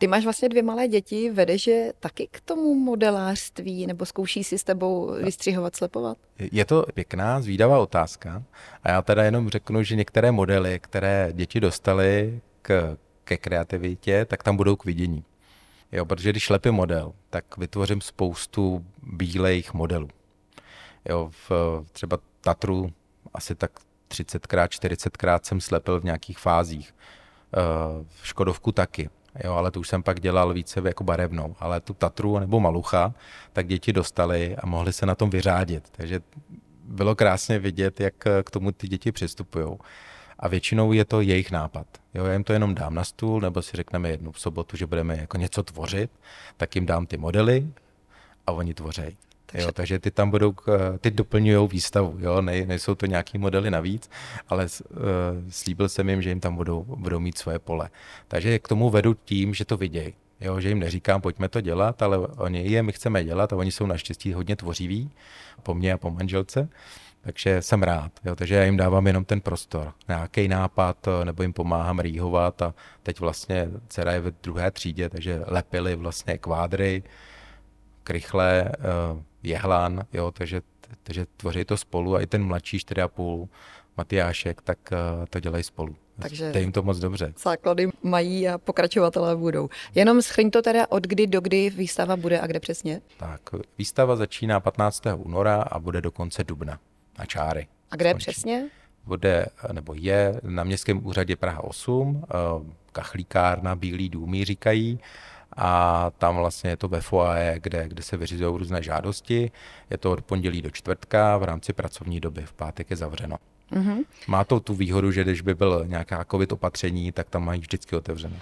Ty 0.03 0.09
máš 0.09 0.25
vlastně 0.25 0.49
dvě 0.49 0.63
malé 0.63 0.89
děti, 0.89 1.31
vedeš 1.31 1.67
je 1.67 1.93
taky 2.01 2.29
k 2.31 2.41
tomu 2.41 2.75
modelářství 2.75 3.87
nebo 3.87 4.07
zkouší 4.07 4.45
si 4.45 4.59
s 4.59 4.65
tebou 4.65 5.15
vystřihovat, 5.25 5.77
slepovat? 5.77 6.19
Je 6.53 6.65
to 6.65 6.87
pěkná, 6.95 7.41
zvídavá 7.41 7.79
otázka 7.79 8.43
a 8.83 8.91
já 8.91 9.03
teda 9.03 9.25
jenom 9.25 9.49
řeknu, 9.49 9.83
že 9.83 9.97
některé 9.97 10.33
modely, 10.33 10.81
které 10.81 11.29
děti 11.33 11.61
dostaly 11.61 12.41
k, 12.63 12.97
ke 13.25 13.37
kreativitě, 13.37 14.25
tak 14.25 14.43
tam 14.43 14.57
budou 14.57 14.77
k 14.77 14.85
vidění. 14.85 15.25
Jo, 15.93 16.05
protože 16.05 16.31
když 16.31 16.51
lepím 16.51 16.75
model, 16.75 17.13
tak 17.31 17.57
vytvořím 17.57 18.01
spoustu 18.01 18.85
bílejch 19.03 19.75
modelů. 19.75 20.09
Jo, 21.09 21.31
v, 21.49 21.53
třeba 21.93 22.19
Tatru 22.41 22.93
asi 23.35 23.55
tak 23.55 23.71
30krát, 24.11 24.67
40krát 24.67 25.41
jsem 25.43 25.61
slepil 25.61 26.01
v 26.01 26.05
nějakých 26.05 26.39
fázích. 26.39 26.95
V 28.09 28.27
Škodovku 28.27 28.73
taky 28.73 29.11
jo, 29.45 29.53
ale 29.53 29.71
to 29.71 29.81
už 29.81 29.89
jsem 29.89 30.03
pak 30.03 30.21
dělal 30.21 30.53
více 30.55 30.83
jako 30.85 31.05
barevnou, 31.05 31.57
ale 31.61 31.81
tu 31.81 31.95
Tatru 31.95 32.39
nebo 32.39 32.61
Malucha, 32.61 33.15
tak 33.53 33.67
děti 33.67 33.93
dostali 33.93 34.57
a 34.57 34.67
mohli 34.67 34.93
se 34.93 35.07
na 35.07 35.15
tom 35.15 35.31
vyřádit, 35.31 35.91
takže 35.91 36.21
bylo 36.85 37.15
krásně 37.15 37.59
vidět, 37.59 38.01
jak 38.01 38.15
k 38.45 38.51
tomu 38.51 38.73
ty 38.73 38.89
děti 38.89 39.13
přistupují. 39.13 39.67
A 40.39 40.49
většinou 40.49 40.93
je 40.93 41.05
to 41.05 41.21
jejich 41.21 41.51
nápad. 41.51 41.87
Jo, 42.15 42.25
já 42.25 42.33
jim 42.33 42.45
to 42.45 42.53
jenom 42.53 42.75
dám 42.75 42.95
na 42.95 43.05
stůl, 43.05 43.41
nebo 43.41 43.63
si 43.63 43.77
řekneme 43.77 44.11
jednu 44.11 44.33
v 44.33 44.41
sobotu, 44.41 44.77
že 44.77 44.87
budeme 44.87 45.17
jako 45.17 45.37
něco 45.37 45.63
tvořit, 45.63 46.11
tak 46.57 46.75
jim 46.75 46.87
dám 46.87 47.07
ty 47.07 47.17
modely 47.17 47.69
a 48.47 48.53
oni 48.53 48.75
tvořejí. 48.75 49.17
Jo, 49.55 49.73
takže 49.73 49.99
ty 49.99 50.11
tam 50.11 50.31
budou, 50.31 50.55
ty 51.01 51.11
doplňují 51.11 51.69
výstavu, 51.69 52.17
jo, 52.19 52.41
ne, 52.41 52.67
nejsou 52.67 52.95
to 52.95 53.07
nějaký 53.07 53.39
modely 53.39 53.71
navíc, 53.71 54.11
ale 54.49 54.65
uh, 54.65 54.99
slíbil 55.49 55.89
jsem 55.89 56.09
jim, 56.09 56.23
že 56.23 56.29
jim 56.29 56.41
tam 56.41 56.57
budou, 56.57 56.83
budou 56.83 57.21
mít 57.21 57.39
svoje 57.39 57.59
pole. 57.59 57.91
Takže 58.29 58.59
k 58.59 58.69
tomu 58.69 58.91
vedu 58.91 59.15
tím, 59.15 59.55
že 59.55 59.65
to 59.65 59.77
vidějí. 59.77 60.15
Jo, 60.41 60.61
že 60.61 60.69
jim 60.69 60.79
neříkám, 60.79 61.21
pojďme 61.21 61.49
to 61.49 61.61
dělat, 61.61 62.03
ale 62.03 62.19
oni 62.19 62.71
je, 62.71 62.83
my 62.83 62.93
chceme 62.93 63.25
dělat 63.25 63.53
a 63.53 63.57
oni 63.57 63.73
jsou 63.73 63.87
naštěstí 63.87 64.33
hodně 64.33 64.57
tvořiví 64.57 65.11
po 65.63 65.75
mně 65.75 65.93
a 65.93 65.99
po 65.99 66.11
manželce, 66.11 66.69
takže 67.21 67.63
jsem 67.63 67.83
rád. 67.83 68.13
Jo, 68.25 68.37
takže 68.37 68.55
já 68.55 68.65
jim 68.65 68.77
dávám 68.77 69.07
jenom 69.07 69.25
ten 69.25 69.41
prostor, 69.41 69.93
nějaký 70.09 70.49
nápad, 70.49 71.09
nebo 71.25 71.43
jim 71.43 71.53
pomáhám 71.53 71.99
rýhovat 71.99 72.63
a 72.63 72.75
teď 73.03 73.21
vlastně 73.21 73.69
dcera 73.89 74.13
je 74.13 74.21
ve 74.21 74.31
druhé 74.43 74.71
třídě, 74.71 75.09
takže 75.09 75.43
lepili 75.47 75.97
vlastně 75.97 76.39
kvádry, 76.39 77.03
krychle, 78.05 78.73
uh, 79.13 79.23
jehlan, 79.43 80.05
jo, 80.13 80.31
takže, 80.31 80.63
takže 81.03 81.27
tvoří 81.37 81.65
to 81.65 81.77
spolu 81.77 82.17
a 82.17 82.21
i 82.21 82.27
ten 82.27 82.45
mladší 82.45 82.79
4,5 82.79 83.49
Matyášek, 83.97 84.63
tak 84.63 84.79
uh, 84.93 84.99
to 85.31 85.41
dělají 85.41 85.65
spolu. 85.65 85.97
Takže 86.23 86.53
to 86.53 86.59
jim 86.59 86.73
to 86.73 86.83
moc 86.83 86.99
dobře. 86.99 87.33
Základy 87.43 87.89
mají 88.03 88.49
a 88.49 88.59
pokračovatelé 88.59 89.37
budou. 89.37 89.69
Jenom 89.95 90.23
schryň 90.23 90.51
to 90.51 90.63
teda, 90.63 90.87
od 90.89 91.07
kdy 91.07 91.27
do 91.27 91.41
kdy 91.41 91.71
výstava 91.71 92.17
bude 92.17 92.41
a 92.41 92.47
kde 92.47 92.61
přesně? 92.61 93.01
Tak, 93.17 93.41
výstava 93.79 94.17
začíná 94.17 94.61
15. 94.61 95.03
února 95.17 95.63
a 95.63 95.79
bude 95.79 96.01
do 96.01 96.11
konce 96.11 96.45
dubna 96.45 96.79
na 97.19 97.27
čáry. 97.27 97.67
A 97.91 97.97
kde 97.97 98.11
Skončí. 98.11 98.25
přesně? 98.31 98.69
Bude, 99.05 99.47
nebo 99.73 99.95
je 99.97 100.41
na 100.43 100.65
Městském 100.65 101.07
úřadě 101.07 101.37
Praha 101.37 101.65
8, 101.65 102.25
eh, 102.25 102.35
kachlíkárna 102.93 103.75
Bílý 103.75 104.09
dům 104.09 104.45
říkají 104.45 105.01
a 105.57 106.11
tam 106.19 106.37
vlastně 106.37 106.71
je 106.71 106.77
to 106.77 106.89
ve 106.89 107.01
foaje, 107.01 107.59
kde, 107.63 107.89
kde 107.89 108.03
se 108.03 108.17
vyřizují 108.17 108.59
různé 108.59 108.83
žádosti. 108.83 109.51
Je 109.91 109.99
to 109.99 110.13
od 110.13 110.23
pondělí 110.23 110.63
do 110.63 110.71
čtvrtka 110.71 111.39
v 111.39 111.45
rámci 111.45 111.73
pracovní 111.73 112.21
doby, 112.21 112.43
v 112.43 112.53
pátek 112.53 112.91
je 112.91 112.97
zavřeno. 112.97 113.37
Mm-hmm. 113.73 114.05
Má 114.27 114.45
to 114.45 114.61
tu 114.61 114.75
výhodu, 114.75 115.13
že 115.13 115.25
když 115.25 115.41
by 115.41 115.55
byl 115.55 115.85
nějaká 115.87 116.25
covid 116.31 116.53
opatření, 116.53 117.13
tak 117.13 117.31
tam 117.31 117.45
mají 117.45 117.61
vždycky 117.61 117.97
otevřeno. 117.97 118.37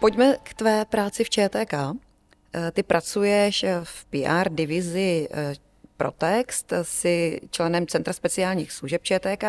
Pojďme 0.00 0.36
k 0.42 0.54
tvé 0.54 0.84
práci 0.84 1.24
v 1.24 1.30
ČTK. 1.30 1.74
Eh, 1.74 2.70
ty 2.72 2.82
pracuješ 2.82 3.64
v 3.82 4.04
PR 4.04 4.48
divizi 4.48 5.28
eh, 5.30 5.54
Protext, 5.96 6.72
jsi 6.82 7.40
členem 7.50 7.86
Centra 7.86 8.12
speciálních 8.12 8.72
služeb 8.72 9.02
ČTK. 9.02 9.44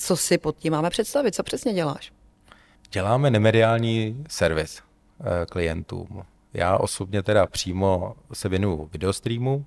Co 0.00 0.16
si 0.16 0.38
pod 0.38 0.56
tím 0.56 0.72
máme 0.72 0.90
představit? 0.90 1.34
Co 1.34 1.42
přesně 1.42 1.72
děláš? 1.74 2.12
Děláme 2.90 3.30
nemediální 3.30 4.24
servis 4.28 4.82
eh, 5.20 5.46
klientům. 5.46 6.22
Já 6.54 6.76
osobně 6.76 7.22
teda 7.22 7.46
přímo 7.46 8.16
se 8.32 8.48
věnuju 8.48 8.88
videostreamu, 8.92 9.66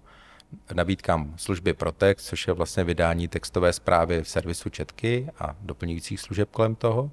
nabídkám 0.73 1.33
služby 1.37 1.73
Protex, 1.73 2.25
což 2.25 2.47
je 2.47 2.53
vlastně 2.53 2.83
vydání 2.83 3.27
textové 3.27 3.73
zprávy 3.73 4.23
v 4.23 4.29
servisu 4.29 4.69
Četky 4.69 5.29
a 5.39 5.55
doplňujících 5.61 6.19
služeb 6.19 6.49
kolem 6.51 6.75
toho. 6.75 7.11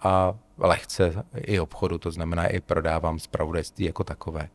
A 0.00 0.34
lehce 0.58 1.24
i 1.36 1.60
obchodu, 1.60 1.98
to 1.98 2.10
znamená 2.10 2.46
i 2.46 2.60
prodávám 2.60 3.18
zpravodajství 3.18 3.84
jako 3.84 4.04
takové. 4.04 4.48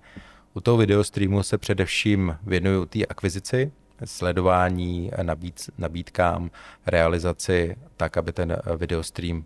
U 0.53 0.61
toho 0.61 0.77
videostreamu 0.77 1.43
se 1.43 1.57
především 1.57 2.37
věnuju 2.43 2.85
té 2.85 3.05
akvizici, 3.05 3.71
sledování 4.05 5.11
nabíd, 5.21 5.69
nabídkám, 5.77 6.51
realizaci 6.85 7.75
tak, 7.97 8.17
aby 8.17 8.31
ten 8.31 8.57
videostream 8.77 9.45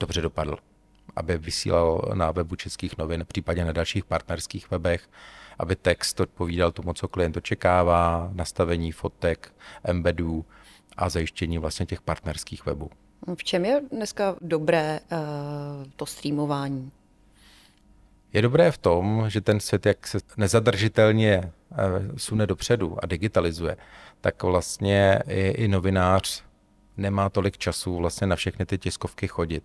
dobře 0.00 0.20
dopadl. 0.20 0.56
aby 1.16 1.38
vysílal 1.38 2.12
na 2.14 2.30
webu 2.30 2.56
českých 2.56 2.98
novin, 2.98 3.24
případně 3.28 3.64
na 3.64 3.72
dalších 3.72 4.04
partnerských 4.04 4.70
webech, 4.70 5.08
aby 5.58 5.76
text 5.76 6.20
odpovídal 6.20 6.72
tomu, 6.72 6.92
co 6.92 7.08
klient 7.08 7.36
očekává, 7.36 8.30
nastavení 8.32 8.92
fotek, 8.92 9.52
embedů 9.84 10.44
a 10.96 11.08
zajištění 11.08 11.58
vlastně 11.58 11.86
těch 11.86 12.00
partnerských 12.02 12.66
webů. 12.66 12.90
V 13.34 13.44
čem 13.44 13.64
je 13.64 13.82
dneska 13.92 14.36
dobré 14.40 15.00
uh, 15.12 15.18
to 15.96 16.06
streamování? 16.06 16.90
Je 18.32 18.42
dobré 18.42 18.70
v 18.70 18.78
tom, 18.78 19.24
že 19.28 19.40
ten 19.40 19.60
svět, 19.60 19.86
jak 19.86 20.06
se 20.06 20.18
nezadržitelně 20.36 21.32
eh, 21.32 21.76
sune 22.16 22.46
dopředu 22.46 22.96
a 23.02 23.06
digitalizuje, 23.06 23.76
tak 24.20 24.42
vlastně 24.42 25.22
i, 25.28 25.48
i 25.48 25.68
novinář 25.68 26.44
nemá 26.96 27.28
tolik 27.28 27.58
času 27.58 27.96
vlastně 27.96 28.26
na 28.26 28.36
všechny 28.36 28.66
ty 28.66 28.78
tiskovky 28.78 29.28
chodit. 29.28 29.64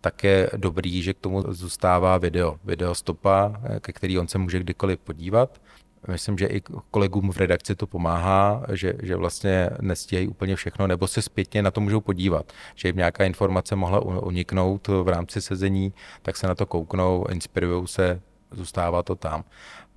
Tak 0.00 0.24
je 0.24 0.50
dobrý, 0.56 1.02
že 1.02 1.14
k 1.14 1.18
tomu 1.18 1.42
zůstává 1.48 2.18
video, 2.18 2.58
video 2.64 2.94
stopa, 2.94 3.60
eh, 3.64 3.80
ke 3.80 3.92
který 3.92 4.18
on 4.18 4.28
se 4.28 4.38
může 4.38 4.58
kdykoliv 4.58 4.98
podívat 4.98 5.60
Myslím, 6.08 6.38
že 6.38 6.46
i 6.46 6.62
kolegům 6.90 7.30
v 7.30 7.36
redakci 7.36 7.74
to 7.74 7.86
pomáhá, 7.86 8.66
že, 8.72 8.94
že 9.02 9.16
vlastně 9.16 9.70
nestíhají 9.80 10.28
úplně 10.28 10.56
všechno, 10.56 10.86
nebo 10.86 11.06
se 11.08 11.22
zpětně 11.22 11.62
na 11.62 11.70
to 11.70 11.80
můžou 11.80 12.00
podívat, 12.00 12.52
že 12.74 12.88
jim 12.88 12.96
nějaká 12.96 13.24
informace 13.24 13.76
mohla 13.76 14.00
uniknout 14.00 14.88
v 14.88 15.08
rámci 15.08 15.40
sezení, 15.40 15.92
tak 16.22 16.36
se 16.36 16.46
na 16.46 16.54
to 16.54 16.66
kouknou, 16.66 17.26
inspirují 17.30 17.86
se, 17.86 18.20
zůstává 18.50 19.02
to 19.02 19.14
tam. 19.14 19.44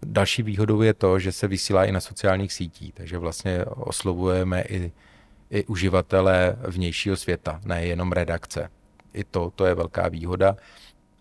Další 0.05 0.43
výhodou 0.43 0.81
je 0.81 0.93
to, 0.93 1.19
že 1.19 1.31
se 1.31 1.47
vysílá 1.47 1.85
i 1.85 1.91
na 1.91 1.99
sociálních 1.99 2.53
sítích, 2.53 2.93
takže 2.93 3.17
vlastně 3.17 3.65
oslovujeme 3.65 4.61
i, 4.61 4.91
i 5.49 5.65
uživatele 5.65 6.57
vnějšího 6.67 7.17
světa, 7.17 7.61
nejenom 7.65 8.11
redakce. 8.11 8.69
I 9.13 9.23
to, 9.23 9.51
to 9.55 9.65
je 9.65 9.75
velká 9.75 10.07
výhoda. 10.07 10.55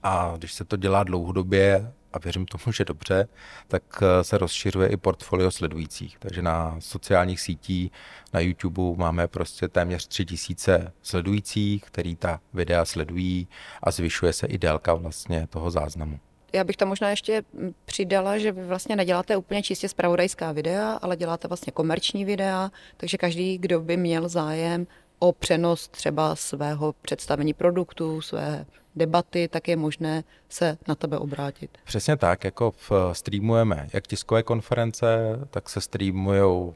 A 0.03 0.35
když 0.38 0.53
se 0.53 0.64
to 0.64 0.77
dělá 0.77 1.05
dlouhodobě, 1.05 1.92
a 2.12 2.18
věřím 2.18 2.46
tomu, 2.46 2.72
že 2.72 2.85
dobře, 2.85 3.29
tak 3.68 3.83
eh, 4.03 4.25
se 4.25 4.38
rozšiřuje 4.38 4.88
i 4.88 4.96
portfolio 4.96 5.51
sledujících. 5.51 6.16
Takže 6.18 6.42
na 6.42 6.77
sociálních 6.79 7.40
sítích, 7.40 7.92
na 8.33 8.40
YouTube 8.40 8.98
máme 8.98 9.29
prostě 9.29 9.68
téměř 9.68 10.07
tři 10.07 10.25
tisíce 10.25 10.92
sledujících, 11.03 11.85
který 11.85 12.16
ta 12.16 12.40
videa 12.53 12.85
sledují 12.85 13.48
a 13.83 13.90
zvyšuje 13.90 14.33
se 14.33 14.46
i 14.46 14.59
délka 14.59 14.94
vlastně 14.94 15.46
toho 15.51 15.70
záznamu. 15.70 16.18
Já 16.55 16.64
bych 16.64 16.77
tam 16.77 16.88
možná 16.88 17.11
ještě 17.11 17.42
přidala, 17.85 18.38
že 18.38 18.53
vy 18.53 18.64
vlastně 18.64 18.96
neděláte 18.96 19.37
úplně 19.37 19.62
čistě 19.62 19.88
spravodajská 19.88 20.53
videa, 20.53 20.92
ale 20.92 21.16
děláte 21.16 21.48
vlastně 21.48 21.72
komerční 21.72 22.25
videa, 22.25 22.70
takže 22.96 23.18
každý, 23.18 23.59
kdo 23.59 23.81
by 23.81 23.96
měl 23.96 24.29
zájem 24.29 24.87
o 25.22 25.32
přenos 25.32 25.88
třeba 25.88 26.37
svého 26.37 26.94
představení 27.02 27.54
produktu, 27.54 28.20
své 28.20 28.66
debaty, 28.96 29.48
tak 29.48 29.68
je 29.68 29.76
možné 29.76 30.24
se 30.48 30.78
na 30.88 30.94
tebe 30.94 31.18
obrátit. 31.18 31.78
Přesně 31.85 32.16
tak, 32.16 32.44
jako 32.44 32.70
v, 32.70 32.92
streamujeme 33.12 33.88
jak 33.92 34.06
tiskové 34.06 34.42
konference, 34.42 35.06
tak 35.50 35.68
se 35.68 35.80
streamují 35.80 36.72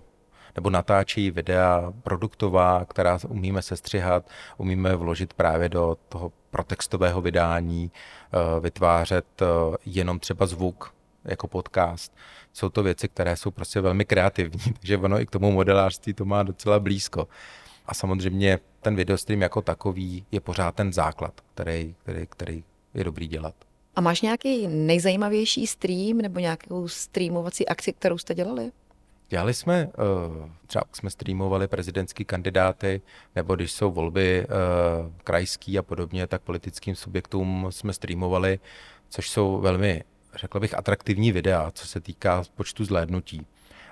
nebo 0.57 0.71
natáčí 0.71 1.31
videa 1.31 1.93
produktová, 2.03 2.85
která 2.85 3.19
umíme 3.29 3.63
sestřihat, 3.63 4.29
umíme 4.57 4.97
vložit 4.97 5.35
právě 5.35 5.69
do 5.69 5.97
toho 6.09 6.33
protextového 6.51 7.21
vydání, 7.21 7.91
eh, 7.93 8.61
vytvářet 8.61 9.27
eh, 9.43 9.47
jenom 9.87 10.19
třeba 10.19 10.47
zvuk 10.47 10.95
jako 11.25 11.49
podcast. 11.49 12.17
Jsou 12.53 12.69
to 12.69 12.83
věci, 12.83 13.09
které 13.09 13.37
jsou 13.37 13.51
prostě 13.51 13.81
velmi 13.81 14.05
kreativní, 14.05 14.73
takže 14.81 14.99
ono 14.99 15.21
i 15.21 15.27
k 15.27 15.31
tomu 15.31 15.53
modelářství 15.53 16.15
to 16.15 16.25
má 16.25 16.43
docela 16.43 16.81
blízko. 16.81 17.29
A 17.87 17.95
samozřejmě 17.95 18.59
ten 18.81 18.97
videostream 18.97 19.43
jako 19.43 19.63
takový 19.63 20.25
je 20.33 20.41
pořád 20.41 20.75
ten 20.75 20.93
základ, 20.93 21.41
který, 21.55 21.95
který, 22.03 22.27
který 22.27 22.65
je 22.95 23.05
dobrý 23.05 23.29
dělat. 23.29 23.55
A 23.97 24.01
máš 24.01 24.23
nějaký 24.23 24.67
nejzajímavější 24.69 25.67
stream 25.67 26.19
nebo 26.19 26.41
nějakou 26.41 26.89
streamovací 26.89 27.69
akci, 27.69 27.93
kterou 27.93 28.19
jste 28.19 28.35
dělali? 28.35 28.73
Dělali 29.29 29.55
jsme, 29.55 29.89
eh, 29.93 30.51
třeba 30.67 30.85
jsme 30.93 31.11
streamovali 31.11 31.69
prezidentský 31.69 32.25
kandidáty, 32.25 33.01
nebo 33.35 33.57
když 33.57 33.73
jsou 33.73 33.91
volby 33.91 34.43
eh, 34.45 34.47
krajský 35.25 35.79
a 35.79 35.83
podobně, 35.83 36.27
tak 36.27 36.43
politickým 36.43 36.95
subjektům 36.95 37.67
jsme 37.71 37.93
streamovali, 37.93 38.59
což 39.09 39.31
jsou 39.31 39.61
velmi, 39.61 40.05
řekl 40.35 40.61
bych, 40.61 40.79
atraktivní 40.79 41.33
videa, 41.33 41.71
co 41.75 41.87
se 41.87 42.01
týká 42.01 42.43
počtu 42.55 42.85
zhlédnutí 42.85 43.47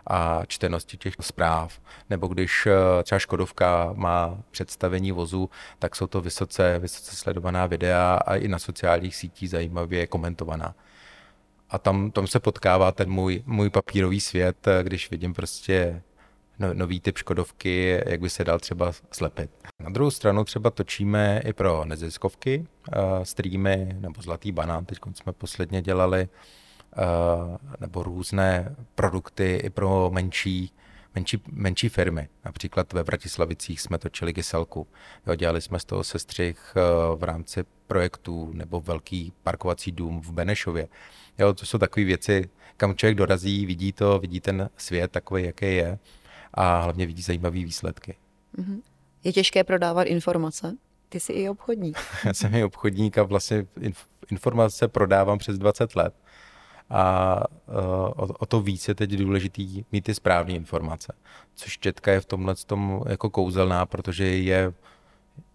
a 0.07 0.43
čtenosti 0.47 0.97
těch 0.97 1.15
zpráv. 1.21 1.81
Nebo 2.11 2.27
když 2.27 2.67
eh, 2.67 3.03
třeba 3.03 3.19
Škodovka 3.19 3.93
má 3.97 4.39
představení 4.51 5.13
vozu, 5.13 5.51
tak 5.79 5.97
jsou 5.97 6.07
to 6.07 6.21
vysoce, 6.21 6.79
vysoce 6.79 7.17
sledovaná 7.17 7.67
videa 7.67 8.15
a 8.27 8.37
i 8.37 8.49
na 8.49 8.59
sociálních 8.59 9.17
sítích 9.17 9.51
zajímavě 9.51 10.07
komentovaná. 10.07 10.75
A 11.71 11.79
tam, 11.79 12.11
tam 12.11 12.27
se 12.27 12.41
potkává 12.41 12.93
ten 12.93 13.11
můj, 13.11 13.43
můj 13.47 13.71
papírový 13.71 14.21
svět, 14.21 14.69
eh, 14.69 14.83
když 14.83 15.11
vidím 15.11 15.35
prostě 15.35 16.03
no, 16.59 16.75
nový 16.75 17.01
typ 17.01 17.19
Škodovky, 17.19 18.03
jak 18.07 18.21
by 18.21 18.31
se 18.31 18.45
dal 18.45 18.59
třeba 18.59 18.93
slepit. 19.13 19.51
Na 19.81 19.91
druhou 19.91 20.11
stranu 20.11 20.45
třeba 20.45 20.71
točíme 20.71 21.43
i 21.45 21.53
pro 21.53 21.85
neziskovky, 21.85 22.67
uh, 22.97 23.23
streamy 23.23 23.97
nebo 24.01 24.23
Zlatý 24.23 24.53
banán, 24.53 24.85
teď 24.85 24.99
jsme 25.15 25.33
posledně 25.33 25.83
dělali, 25.83 26.29
Eh, 26.29 26.29
nebo 27.81 28.03
různé 28.03 28.77
produkty 28.95 29.61
i 29.65 29.71
pro 29.71 30.11
menší, 30.11 30.73
menší, 31.15 31.43
menší 31.53 31.89
firmy. 31.89 32.29
Například 32.45 32.93
ve 32.93 33.05
Bratislavicích 33.05 33.81
jsme 33.81 33.99
točili 33.99 34.35
kyselku. 34.35 34.87
Jo, 35.27 35.35
dělali 35.35 35.61
jsme 35.61 35.79
z 35.79 35.85
toho 35.85 36.05
sestřih 36.05 36.75
eh, 36.77 36.81
v 37.17 37.23
rámci 37.23 37.65
projektu 37.87 38.51
nebo 38.55 38.81
velký 38.81 39.33
parkovací 39.43 39.93
dům 39.93 40.21
v 40.21 40.33
Benešově. 40.33 40.89
Jo, 41.39 41.55
to 41.55 41.67
jsou 41.67 41.79
takové 41.79 42.05
věci, 42.05 42.51
kam 42.77 42.95
člověk 42.95 43.17
dorazí, 43.17 43.67
vidí 43.67 43.93
to, 43.93 44.19
vidí 44.19 44.41
ten 44.41 44.71
svět 44.77 45.11
takový, 45.11 45.45
jaký 45.45 45.67
je 45.67 45.99
a 46.55 46.81
hlavně 46.81 47.07
vidí 47.07 47.23
zajímavé 47.23 47.57
výsledky. 47.57 48.17
Mm-hmm. 48.59 48.81
Je 49.25 49.33
těžké 49.33 49.65
prodávat 49.65 50.03
informace? 50.03 50.77
Ty 51.09 51.21
jsi 51.21 51.33
i 51.33 51.49
obchodník. 51.49 51.99
Já 52.25 52.35
jsem 52.35 52.55
i 52.55 52.65
obchodník 52.65 53.19
a 53.19 53.23
vlastně 53.23 53.67
informace 54.31 54.89
prodávám 54.89 55.39
přes 55.39 55.59
20 55.59 55.97
let 55.97 56.15
a 56.91 57.37
uh, 57.69 57.75
o, 58.17 58.27
o 58.39 58.47
to 58.47 58.61
víc 58.61 58.89
je 58.89 58.95
teď 58.95 59.11
důležitý 59.11 59.85
mít 59.93 60.05
ty 60.05 60.15
správné 60.15 60.53
informace. 60.53 61.13
Což 61.55 61.79
Četka 61.79 62.13
je 62.13 62.21
v 62.21 62.27
tomhle 62.27 62.55
tom 62.55 63.03
jako 63.09 63.31
kouzelná, 63.31 63.87
protože 63.87 64.25
je 64.25 64.73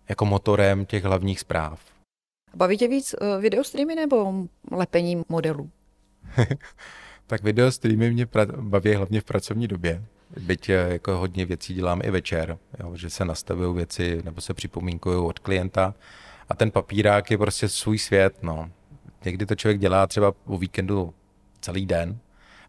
jako 0.09 0.25
motorem 0.25 0.85
těch 0.85 1.03
hlavních 1.03 1.39
zpráv. 1.39 1.79
Baví 2.55 2.77
tě 2.77 2.87
víc 2.87 3.15
uh, 3.21 3.41
videostreamy 3.41 3.95
nebo 3.95 4.33
lepení 4.71 5.23
modelů? 5.29 5.69
tak 7.27 7.43
videostreamy 7.43 8.11
mě 8.11 8.25
pra- 8.25 8.61
baví 8.61 8.93
hlavně 8.93 9.21
v 9.21 9.23
pracovní 9.23 9.67
době. 9.67 10.03
Byť 10.39 10.69
eh, 10.69 10.73
jako 10.73 11.17
hodně 11.17 11.45
věcí 11.45 11.73
dělám 11.73 12.01
i 12.03 12.11
večer, 12.11 12.57
jo, 12.79 12.95
že 12.95 13.09
se 13.09 13.25
nastavují 13.25 13.75
věci 13.75 14.21
nebo 14.25 14.41
se 14.41 14.53
připomínkují 14.53 15.17
od 15.17 15.39
klienta 15.39 15.93
a 16.49 16.55
ten 16.55 16.71
papírák 16.71 17.31
je 17.31 17.37
prostě 17.37 17.69
svůj 17.69 17.97
svět. 17.97 18.43
No. 18.43 18.71
Někdy 19.25 19.45
to 19.45 19.55
člověk 19.55 19.79
dělá 19.79 20.07
třeba 20.07 20.33
o 20.45 20.57
víkendu 20.57 21.13
celý 21.61 21.85
den, 21.85 22.19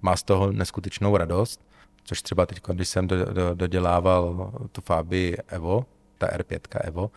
má 0.03 0.17
z 0.17 0.23
toho 0.23 0.53
neskutečnou 0.53 1.17
radost, 1.17 1.61
což 2.05 2.23
třeba 2.23 2.47
teď, 2.47 2.61
když 2.73 2.89
jsem 2.89 3.07
do, 3.07 3.25
do, 3.25 3.55
dodělával 3.55 4.53
tu 4.73 4.81
Fabii 4.81 5.37
Evo, 5.49 5.87
ta 6.19 6.27
R5 6.27 6.81
Evo, 6.81 7.11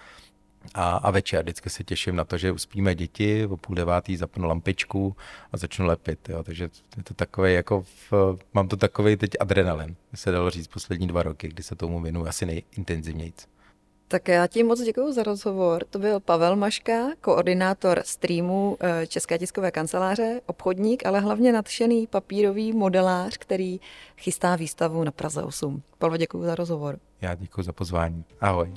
a, 0.73 0.95
a 0.95 1.11
večer 1.11 1.43
vždycky 1.43 1.69
se 1.69 1.83
těším 1.83 2.15
na 2.15 2.23
to, 2.23 2.37
že 2.37 2.51
uspíme 2.51 2.95
děti, 2.95 3.45
o 3.45 3.57
půl 3.57 3.75
devátý 3.75 4.17
zapnu 4.17 4.47
lampičku 4.47 5.15
a 5.51 5.57
začnu 5.57 5.85
lepit. 5.85 6.29
Jo. 6.29 6.43
Takže 6.43 6.69
je 6.97 7.03
to 7.03 7.13
takový, 7.13 7.53
jako 7.53 7.85
v, 8.11 8.37
mám 8.53 8.67
to 8.67 8.77
takový 8.77 9.15
teď 9.15 9.31
adrenalin, 9.39 9.95
se 10.15 10.31
dalo 10.31 10.49
říct 10.49 10.67
poslední 10.67 11.07
dva 11.07 11.23
roky, 11.23 11.47
kdy 11.47 11.63
se 11.63 11.75
tomu 11.75 12.01
věnuju 12.01 12.27
asi 12.27 12.45
nejintenzivněji. 12.45 13.33
Tak 14.13 14.27
já 14.27 14.47
ti 14.47 14.63
moc 14.63 14.81
děkuji 14.81 15.11
za 15.11 15.23
rozhovor. 15.23 15.85
To 15.89 15.99
byl 15.99 16.19
Pavel 16.19 16.55
Maška, 16.55 17.07
koordinátor 17.21 18.01
streamu 18.05 18.77
eh, 18.79 19.07
České 19.07 19.37
tiskové 19.37 19.71
kanceláře, 19.71 20.41
obchodník, 20.45 21.05
ale 21.05 21.19
hlavně 21.19 21.53
nadšený 21.53 22.07
papírový 22.07 22.73
modelář, 22.73 23.37
který 23.37 23.79
chystá 24.17 24.55
výstavu 24.55 25.03
na 25.03 25.11
Praze 25.11 25.43
8. 25.43 25.81
Pavel, 25.97 26.17
děkuji 26.17 26.43
za 26.43 26.55
rozhovor. 26.55 26.99
Já 27.21 27.35
děkuji 27.35 27.63
za 27.63 27.73
pozvání. 27.73 28.23
Ahoj. 28.41 28.73